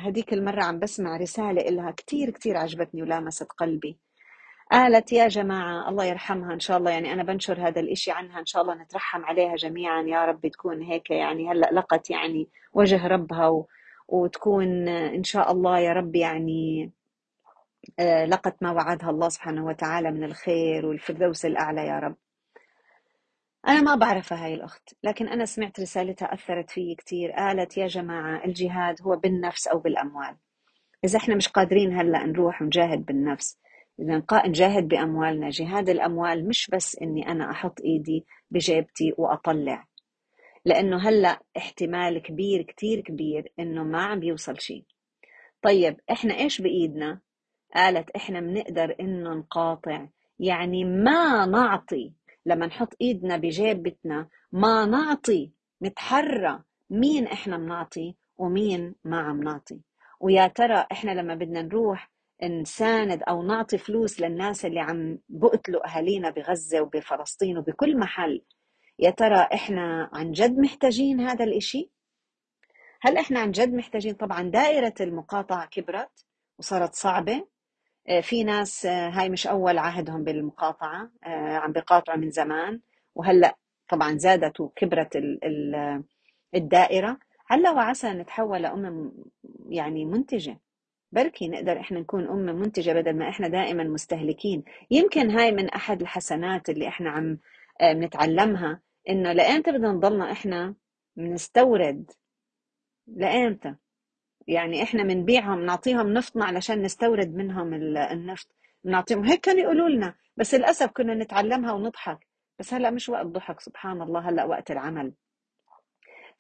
هديك 0.05 0.33
المرة 0.33 0.63
عم 0.63 0.79
بسمع 0.79 1.17
رسالة 1.17 1.69
إلها 1.69 1.91
كتير 1.91 2.31
كتير 2.31 2.57
عجبتني 2.57 3.03
ولامست 3.03 3.53
قلبي. 3.53 3.99
قالت 4.73 5.13
يا 5.13 5.29
جماعة 5.29 5.89
الله 5.89 6.05
يرحمها 6.05 6.55
إن 6.55 6.61
شاء 6.61 6.77
الله 6.77 6.91
يعني 6.91 7.13
أنا 7.13 7.23
بنشر 7.23 7.69
هذا 7.69 7.81
الإشي 7.81 8.11
عنها 8.11 8.41
إن 8.41 8.47
شاء 8.47 8.63
الله 8.63 8.75
نترحم 8.75 9.25
عليها 9.25 9.57
جميعا. 9.57 10.03
يا 10.03 10.25
رب 10.25 10.47
تكون 10.47 10.83
هيك 10.83 11.11
يعني 11.11 11.51
هلأ 11.51 11.71
لقت 11.73 12.11
يعني 12.11 12.49
وجه 12.73 13.07
ربها 13.07 13.49
و... 13.49 13.69
وتكون 14.09 14.89
إن 14.89 15.23
شاء 15.25 15.53
الله 15.53 15.79
يا 15.79 15.93
رب 15.93 16.17
يعني 16.17 16.93
لقت 18.27 18.63
ما 18.63 18.71
وعدها 18.71 19.11
الله 19.11 19.29
سبحانه 19.29 19.67
وتعالى 19.67 20.11
من 20.11 20.25
الخير 20.25 20.87
والفردوس 20.87 21.45
الأعلى 21.47 21.87
يا 21.87 21.99
رب. 21.99 22.17
أنا 23.69 23.81
ما 23.81 23.95
بعرفها 23.95 24.45
هاي 24.45 24.55
الأخت 24.55 24.95
لكن 25.03 25.29
أنا 25.29 25.45
سمعت 25.45 25.81
رسالتها 25.81 26.35
أثرت 26.35 26.71
في 26.71 26.95
كتير. 26.95 27.33
قالت 27.33 27.77
يا 27.79 27.87
جماعة 27.87 28.45
الجهاد 28.45 29.03
هو 29.03 29.17
بالنفس 29.17 29.67
أو 29.69 29.79
بالأموال. 29.79 30.37
إذا 31.05 31.19
إحنا 31.19 31.35
مش 31.35 31.49
قادرين 31.49 31.99
هلأ 32.01 32.27
نروح 32.27 32.63
ونجاهد 32.63 33.05
بالنفس. 33.05 33.59
إذا 34.01 34.23
نجاهد 34.47 34.89
بأموالنا. 34.89 35.51
جهاد 35.51 35.89
الأموال 35.89 36.49
مش 36.49 36.71
بس 36.73 36.99
إني 37.03 37.29
أنا 37.29 37.51
أحط 37.51 37.81
إيدي 37.81 38.27
بجيبتي 38.51 39.15
وأطلع 39.19 39.87
لأنه 40.65 41.09
هلأ 41.09 41.41
احتمال 41.57 42.23
كبير 42.23 42.63
كتير 42.63 43.01
كبير 43.01 43.53
إنه 43.59 43.85
ما 43.85 44.03
عم 44.03 44.21
بيوصل 44.21 44.61
شيء 44.61 44.85
طيب 45.63 46.01
إحنا 46.11 46.39
إيش 46.39 46.61
بإيدنا؟ 46.61 47.21
قالت 47.75 48.11
إحنا 48.11 48.41
بنقدر 48.41 48.97
إنه 49.01 49.35
نقاطع. 49.35 50.07
يعني 50.39 50.85
ما 50.85 51.47
نعطي. 51.47 52.13
لما 52.47 52.67
نحط 52.67 52.95
إيدنا 53.01 53.37
بجيبتنا 53.37 54.29
ما 54.53 54.85
نعطي. 54.85 55.53
نتحرى. 55.83 56.63
مين 56.91 57.27
إحنا 57.27 57.57
بنعطي 57.57 58.17
ومين 58.39 58.95
ما 59.05 59.21
عم 59.21 59.43
نعطي؟ 59.43 59.81
ويا 60.21 60.47
ترى 60.47 60.87
إحنا 60.93 61.11
لما 61.11 61.35
بدنا 61.35 61.63
نروح 61.63 62.11
نساند 62.49 63.23
أو 63.23 63.43
نعطي 63.43 63.79
فلوس 63.79 64.21
للناس 64.21 64.65
اللي 64.65 64.81
عم 64.81 65.19
بقتلوا 65.29 65.87
أهالينا 65.87 66.31
بغزة 66.31 66.81
وبفلسطين 66.81 67.59
وبكل 67.59 67.99
محل 67.99 68.43
يا 68.99 69.11
ترى 69.11 69.49
إحنا 69.55 70.11
عن 70.13 70.33
جد 70.33 70.59
محتاجين 70.59 71.21
هذا 71.21 71.45
الإشي؟ 71.45 71.91
هل 73.01 73.17
إحنا 73.19 73.41
عن 73.41 73.51
جد 73.51 73.75
محتاجين؟ 73.75 74.15
طبعا 74.15 74.43
دائرة 74.43 74.95
المقاطعة 75.01 75.67
كبرت 75.67 76.27
وصارت 76.59 76.95
صعبة. 76.95 77.47
في 78.23 78.45
ناس 78.45 78.87
هاي 78.87 79.29
مش 79.31 79.47
أول 79.47 79.79
عهدهم 79.79 80.25
بالمقاطعة 80.25 81.11
عم 81.25 81.73
بيقاطعوا 81.73 82.19
من 82.19 82.31
زمان 82.31 82.81
وهلأ 83.15 83.57
طبعا 83.89 84.19
زادت 84.19 84.61
وكبرت 84.61 85.19
الدائرة. 86.55 87.19
هلأ 87.47 87.71
وعسى 87.71 88.11
نتحول 88.11 88.63
لأمم 88.63 89.13
يعني 89.69 90.05
منتجة. 90.05 90.61
بركي 91.13 91.49
نقدر 91.49 91.81
إحنا 91.81 92.01
نكون 92.01 92.29
أمة 92.29 92.53
منتجة 92.53 92.93
بدل 92.93 93.17
ما 93.17 93.29
إحنا 93.29 93.49
دائما 93.49 93.85
مستهلكين. 93.85 94.65
يمكن 94.91 95.31
هاي 95.31 95.53
من 95.53 95.69
أحد 95.69 96.01
الحسنات 96.01 96.71
اللي 96.71 96.89
إحنا 96.89 97.11
عم 97.11 97.39
آه، 97.81 97.93
بنتعلمها 97.93 98.81
إنه 99.09 99.33
لأمتى 99.33 99.73
بدنا 99.73 99.93
نضلنا 99.93 100.33
إحنا 100.33 100.75
بنستورد 101.17 102.11
لأمتى 103.07 103.75
يعني 104.47 104.83
إحنا 104.83 105.03
بنبيعهم 105.03 105.67
نعطيهم 105.67 106.13
نفطنا 106.13 106.45
علشان 106.45 106.83
نستورد 106.83 107.35
منهم 107.35 107.75
النفط. 107.75 108.49
بنعطيهم 108.85 109.25
هيك 109.25 109.41
كانوا 109.41 109.61
يقولوا 109.63 109.89
لنا. 109.89 110.15
بس 110.37 110.55
للأسف 110.55 110.91
كنا 110.91 111.15
نتعلمها 111.15 111.73
ونضحك. 111.73 112.27
بس 112.59 112.75
هلأ 112.75 112.91
مش 112.91 113.09
وقت 113.09 113.27
ضحك 113.27 113.61
سبحان 113.61 114.03
الله. 114.03 114.29
هلأ 114.29 114.45
وقت 114.45 114.71
العمل. 114.71 115.13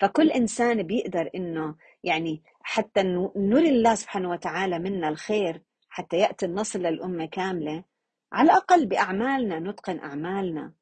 فكل 0.00 0.30
إنسان 0.30 0.82
بيقدر 0.82 1.30
إنه 1.34 1.74
يعني 2.04 2.42
حتى 2.62 3.02
نري 3.36 3.68
الله 3.68 3.94
سبحانه 3.94 4.30
وتعالى 4.30 4.78
منا 4.78 5.08
الخير 5.08 5.62
حتى 5.88 6.16
يأتي 6.16 6.46
النصر 6.46 6.78
للأمة 6.78 7.26
كاملة. 7.26 7.84
على 8.32 8.46
الأقل 8.46 8.86
بأعمالنا 8.86 9.58
نتقن 9.58 9.98
أعمالنا. 9.98 10.72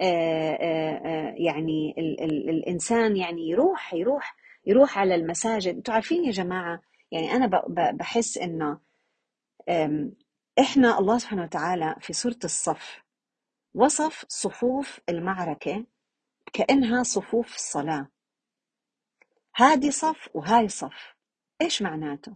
آآ 0.00 0.58
آآ 0.60 1.34
يعني 1.36 1.94
ال 1.98 2.20
ال 2.20 2.50
الإنسان 2.50 3.16
يعني 3.16 3.48
يروح 3.48 3.94
يروح 3.94 4.36
يروح 4.66 4.98
على 4.98 5.14
المساجد. 5.14 5.74
أنتم 5.74 5.92
عارفين 5.92 6.24
يا 6.24 6.30
جماعة 6.30 6.80
يعني 7.12 7.32
أنا 7.32 7.50
بحس 7.92 8.38
إنه 8.38 8.78
إحنا 10.60 10.98
الله 10.98 11.18
سبحانه 11.18 11.42
وتعالى 11.42 11.96
في 12.00 12.12
سوره 12.12 12.38
الصف. 12.44 13.02
وصف 13.74 14.24
صفوف 14.28 15.00
المعركة 15.08 15.84
كأنها 16.52 17.02
صفوف 17.02 17.54
الصلاة. 17.54 18.08
هادي 19.58 19.90
صف 19.90 20.28
وهاي 20.34 20.68
صف. 20.68 21.14
إيش 21.60 21.82
معناته؟ 21.82 22.32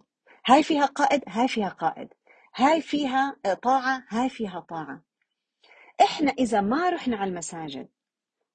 هاي 0.47 0.63
فيها 0.63 0.87
قائد 0.87 1.23
هاي 1.29 1.49
فيها 1.49 1.69
قائد. 1.69 2.09
هاي 2.57 2.81
فيها 2.81 3.37
طاعة 3.63 4.05
هاي 4.09 4.29
فيها 4.29 4.61
طاعة. 4.61 5.03
إحنا 6.01 6.31
إذا 6.31 6.61
ما 6.61 6.91
رحنا 6.91 7.17
على 7.17 7.31
المساجد 7.31 7.89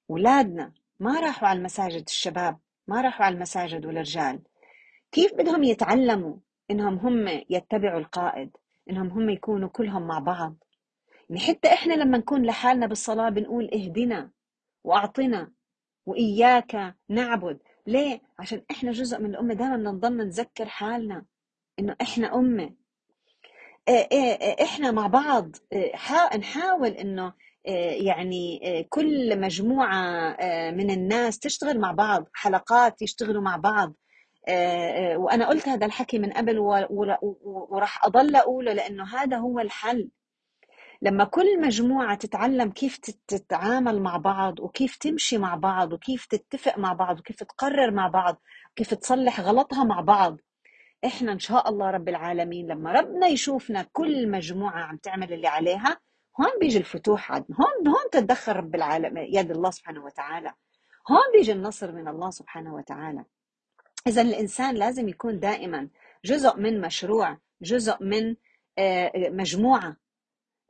اولادنا 0.10 0.74
ما 1.00 1.20
راحوا 1.20 1.48
على 1.48 1.60
المساجد 1.60 2.04
الشباب 2.08 2.60
ما 2.88 3.02
راحوا 3.02 3.26
على 3.26 3.36
المساجد 3.36 3.86
والرجال 3.86 4.42
كيف 5.12 5.34
بدهم 5.34 5.64
يتعلموا 5.64 6.36
إنهم 6.72 6.96
هم 6.96 7.44
يتبعوا 7.50 8.00
القائد؟ 8.00 8.58
إنهم 8.90 9.08
هم 9.08 9.30
يكونوا 9.30 9.70
كلهم 9.70 10.08
مع 10.08 10.20
بعض؟ 10.20 10.56
يعني 11.30 11.42
حتى 11.42 11.74
إحنا 11.74 11.94
لما 11.94 12.18
نكون 12.18 12.46
لحالنا 12.46 12.88
بالصلاة 12.88 13.30
بنقول 13.30 13.70
اهدنا 13.74 14.32
وأعطنا 14.84 15.52
وإياك 16.06 16.96
نعبد. 17.10 17.60
ليه؟ 17.88 18.22
عشان 18.40 18.62
إحنا 18.72 18.92
جزء 18.92 19.20
من 19.20 19.30
الأمة 19.30 19.54
دائما 19.54 19.78
بنضل 19.78 20.18
نذكر 20.18 20.66
حالنا 20.66 21.26
إنه 21.80 21.96
إحنا 22.02 22.36
أمة. 22.36 22.74
إيه، 23.88 24.08
إيه، 24.12 24.42
إيه، 24.42 24.64
إحنا 24.64 24.92
مع 24.92 25.08
بعض. 25.08 25.56
نحاول 26.38 26.90
إنه 26.90 27.34
يعني 28.06 28.60
كل 28.90 29.40
مجموعة 29.42 30.30
من 30.72 30.92
الناس 30.92 31.40
تشتغل 31.40 31.80
مع 31.80 31.92
بعض 31.92 32.28
حلقات 32.34 33.02
يشتغلوا 33.02 33.42
مع 33.42 33.58
بعض. 33.58 33.94
وأنا 35.16 35.48
قلت 35.48 35.68
هذا 35.68 35.86
الحكي 35.86 36.20
من 36.20 36.32
قبل 36.34 36.60
وراح 36.60 38.06
أضل 38.06 38.36
أقوله 38.36 38.74
لأنه 38.74 39.04
هذا 39.04 39.38
هو 39.38 39.60
الحل. 39.60 40.10
لما 41.02 41.24
كل 41.24 41.62
مجموعة 41.62 42.16
تتعلم 42.16 42.72
كيف 42.72 42.98
تتعامل 43.28 44.02
مع 44.02 44.18
بعض 44.18 44.60
وكيف 44.60 44.96
تمشي 44.96 45.38
مع 45.38 45.56
بعض 45.56 45.94
وكيف 45.94 46.26
تتفق 46.26 46.78
مع 46.78 46.94
بعض 46.94 47.20
وكيف 47.20 47.44
تقرر 47.44 47.92
مع 47.92 48.08
بعض 48.08 48.42
وكيف 48.72 48.94
تصلح 48.94 49.40
غلطها 49.42 49.84
مع 49.84 50.02
بعض 50.02 50.38
إحنا 51.06 51.32
إن 51.32 51.40
شاء 51.40 51.70
الله 51.70 51.92
رب 51.92 52.10
العالمين 52.10 52.68
لما 52.68 52.92
ربنا 52.92 53.28
يشوفنا 53.28 53.86
كل 53.94 54.32
مجموعة 54.32 54.80
عم 54.80 54.98
تعمل 54.98 55.34
اللي 55.34 55.48
عليها 55.48 56.00
هون 56.42 56.60
بيجي 56.60 56.78
الفتوح 56.78 57.32
عدن 57.32 57.54
هون 57.54 57.88
هون 57.88 58.10
تتدخل 58.12 58.54
رب 58.56 58.76
العالمين 58.76 59.36
يد 59.36 59.52
الله 59.52 59.72
سبحانه 59.72 60.04
وتعالى 60.06 60.54
هون 61.12 61.32
بيجي 61.34 61.52
النصر 61.52 61.92
من 61.92 62.08
الله 62.08 62.30
سبحانه 62.30 62.76
وتعالى. 62.76 63.24
إذا 64.08 64.22
الإنسان 64.22 64.76
لازم 64.76 65.10
يكون 65.10 65.40
دائما 65.40 65.88
جزء 66.26 66.58
من 66.58 66.82
مشروع 66.82 67.38
جزء 67.62 68.04
من 68.04 68.36
آه، 68.78 69.12
مجموعة 69.16 69.96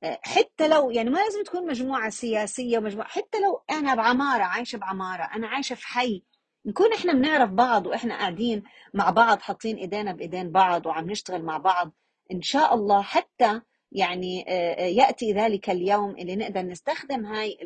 حتى 0.03 0.67
لو 0.67 0.89
يعني 0.91 1.09
ما 1.09 1.19
لازم 1.19 1.43
تكون 1.43 1.67
مجموعة 1.67 2.09
سياسية 2.09 2.77
ومجموعة 2.77 3.07
حتى 3.07 3.37
لو 3.39 3.63
أنا 3.77 3.95
بعمارة 3.95 4.43
عايشة 4.43 4.77
بعمارة 4.77 5.23
أنا 5.23 5.47
عايشة 5.47 5.75
في 5.75 5.87
حي 5.87 6.23
نكون 6.65 6.93
إحنا 6.93 7.13
بنعرف 7.13 7.49
بعض 7.49 7.87
وإحنا 7.87 8.17
قاعدين 8.17 8.63
مع 8.93 9.09
بعض 9.09 9.39
حاطين 9.39 9.77
إيدينا 9.77 10.13
بإيدين 10.13 10.51
بعض 10.51 10.85
وعم 10.85 11.09
نشتغل 11.09 11.43
مع 11.43 11.57
بعض 11.57 11.91
إن 12.31 12.41
شاء 12.41 12.73
الله 12.75 13.01
حتى 13.01 13.61
يعني 13.91 14.45
آه، 14.47 14.81
يأتي 14.81 15.33
ذلك 15.33 15.69
اليوم 15.69 16.09
اللي 16.11 16.35
نقدر 16.35 16.61
نستخدم 16.61 17.25
هاي 17.25 17.57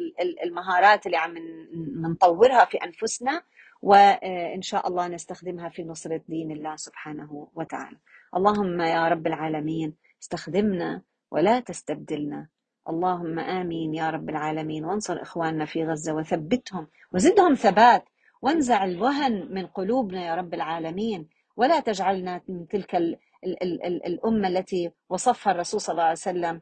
المهارات 0.43 1.05
اللي 1.05 1.17
عم 1.17 1.35
نطورها 2.11 2.65
في 2.65 2.77
أنفسنا 2.77 3.43
وإن 3.81 4.57
آه، 4.57 4.59
شاء 4.61 4.87
الله 4.87 5.07
نستخدمها 5.07 5.69
في 5.69 5.83
نصرة 5.83 6.21
دين 6.27 6.51
الله 6.51 6.75
سبحانه 6.75 7.47
وتعالى. 7.55 7.97
اللهم 8.35 8.81
يا 8.81 9.07
رب 9.07 9.27
العالمين 9.27 9.95
استخدمنا 10.21 11.01
ولا 11.31 11.59
تستبدلنا. 11.59 12.47
اللهم 12.89 13.39
آمين 13.39 13.93
يا 13.95 14.09
رب 14.09 14.29
العالمين. 14.29 14.85
وانصر 14.85 15.21
إخواننا 15.21 15.65
في 15.65 15.85
غزة 15.85 16.13
وثبتهم 16.13 16.87
وزدهم 17.13 17.53
ثبات. 17.53 18.05
وانزع 18.41 18.85
الوهن 18.85 19.47
من 19.53 19.67
قلوبنا 19.67 20.25
يا 20.25 20.35
رب 20.35 20.53
العالمين. 20.53 21.29
ولا 21.57 21.79
تجعلنا 21.79 22.41
من 22.47 22.67
تلك 22.67 22.95
ال 22.95 23.17
ال 23.43 23.85
ال 23.85 24.05
الأمة 24.05 24.47
التي 24.47 24.91
وصفها 25.09 25.53
الرسول 25.53 25.81
صلى 25.81 25.93
الله 25.93 26.03
عليه 26.03 26.11
وسلم. 26.11 26.61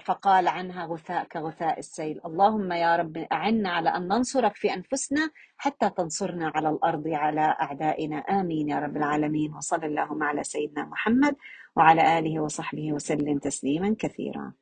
فقال 0.00 0.48
عنها 0.48 0.86
غثاء 0.86 1.24
كغثاء 1.24 1.78
السيل. 1.78 2.20
اللهم 2.26 2.72
يا 2.72 2.96
رب 2.96 3.16
أعنا 3.16 3.70
على 3.70 3.96
أن 3.96 4.08
ننصرك 4.08 4.54
في 4.56 4.74
أنفسنا 4.74 5.30
حتى 5.56 5.90
تنصرنا 5.90 6.52
على 6.54 6.68
الأرض 6.68 7.08
على 7.08 7.56
أعدائنا. 7.60 8.16
آمين 8.18 8.68
يا 8.68 8.78
رب 8.78 8.96
العالمين. 8.96 9.54
وصلى 9.54 9.86
اللهم 9.86 10.22
على 10.22 10.44
سيدنا 10.44 10.84
محمد 10.84 11.36
وعلى 11.76 12.18
آله 12.18 12.40
وصحبه 12.40 12.92
وسلم 12.92 13.38
تسليما 13.38 13.96
كثيرا. 13.98 14.52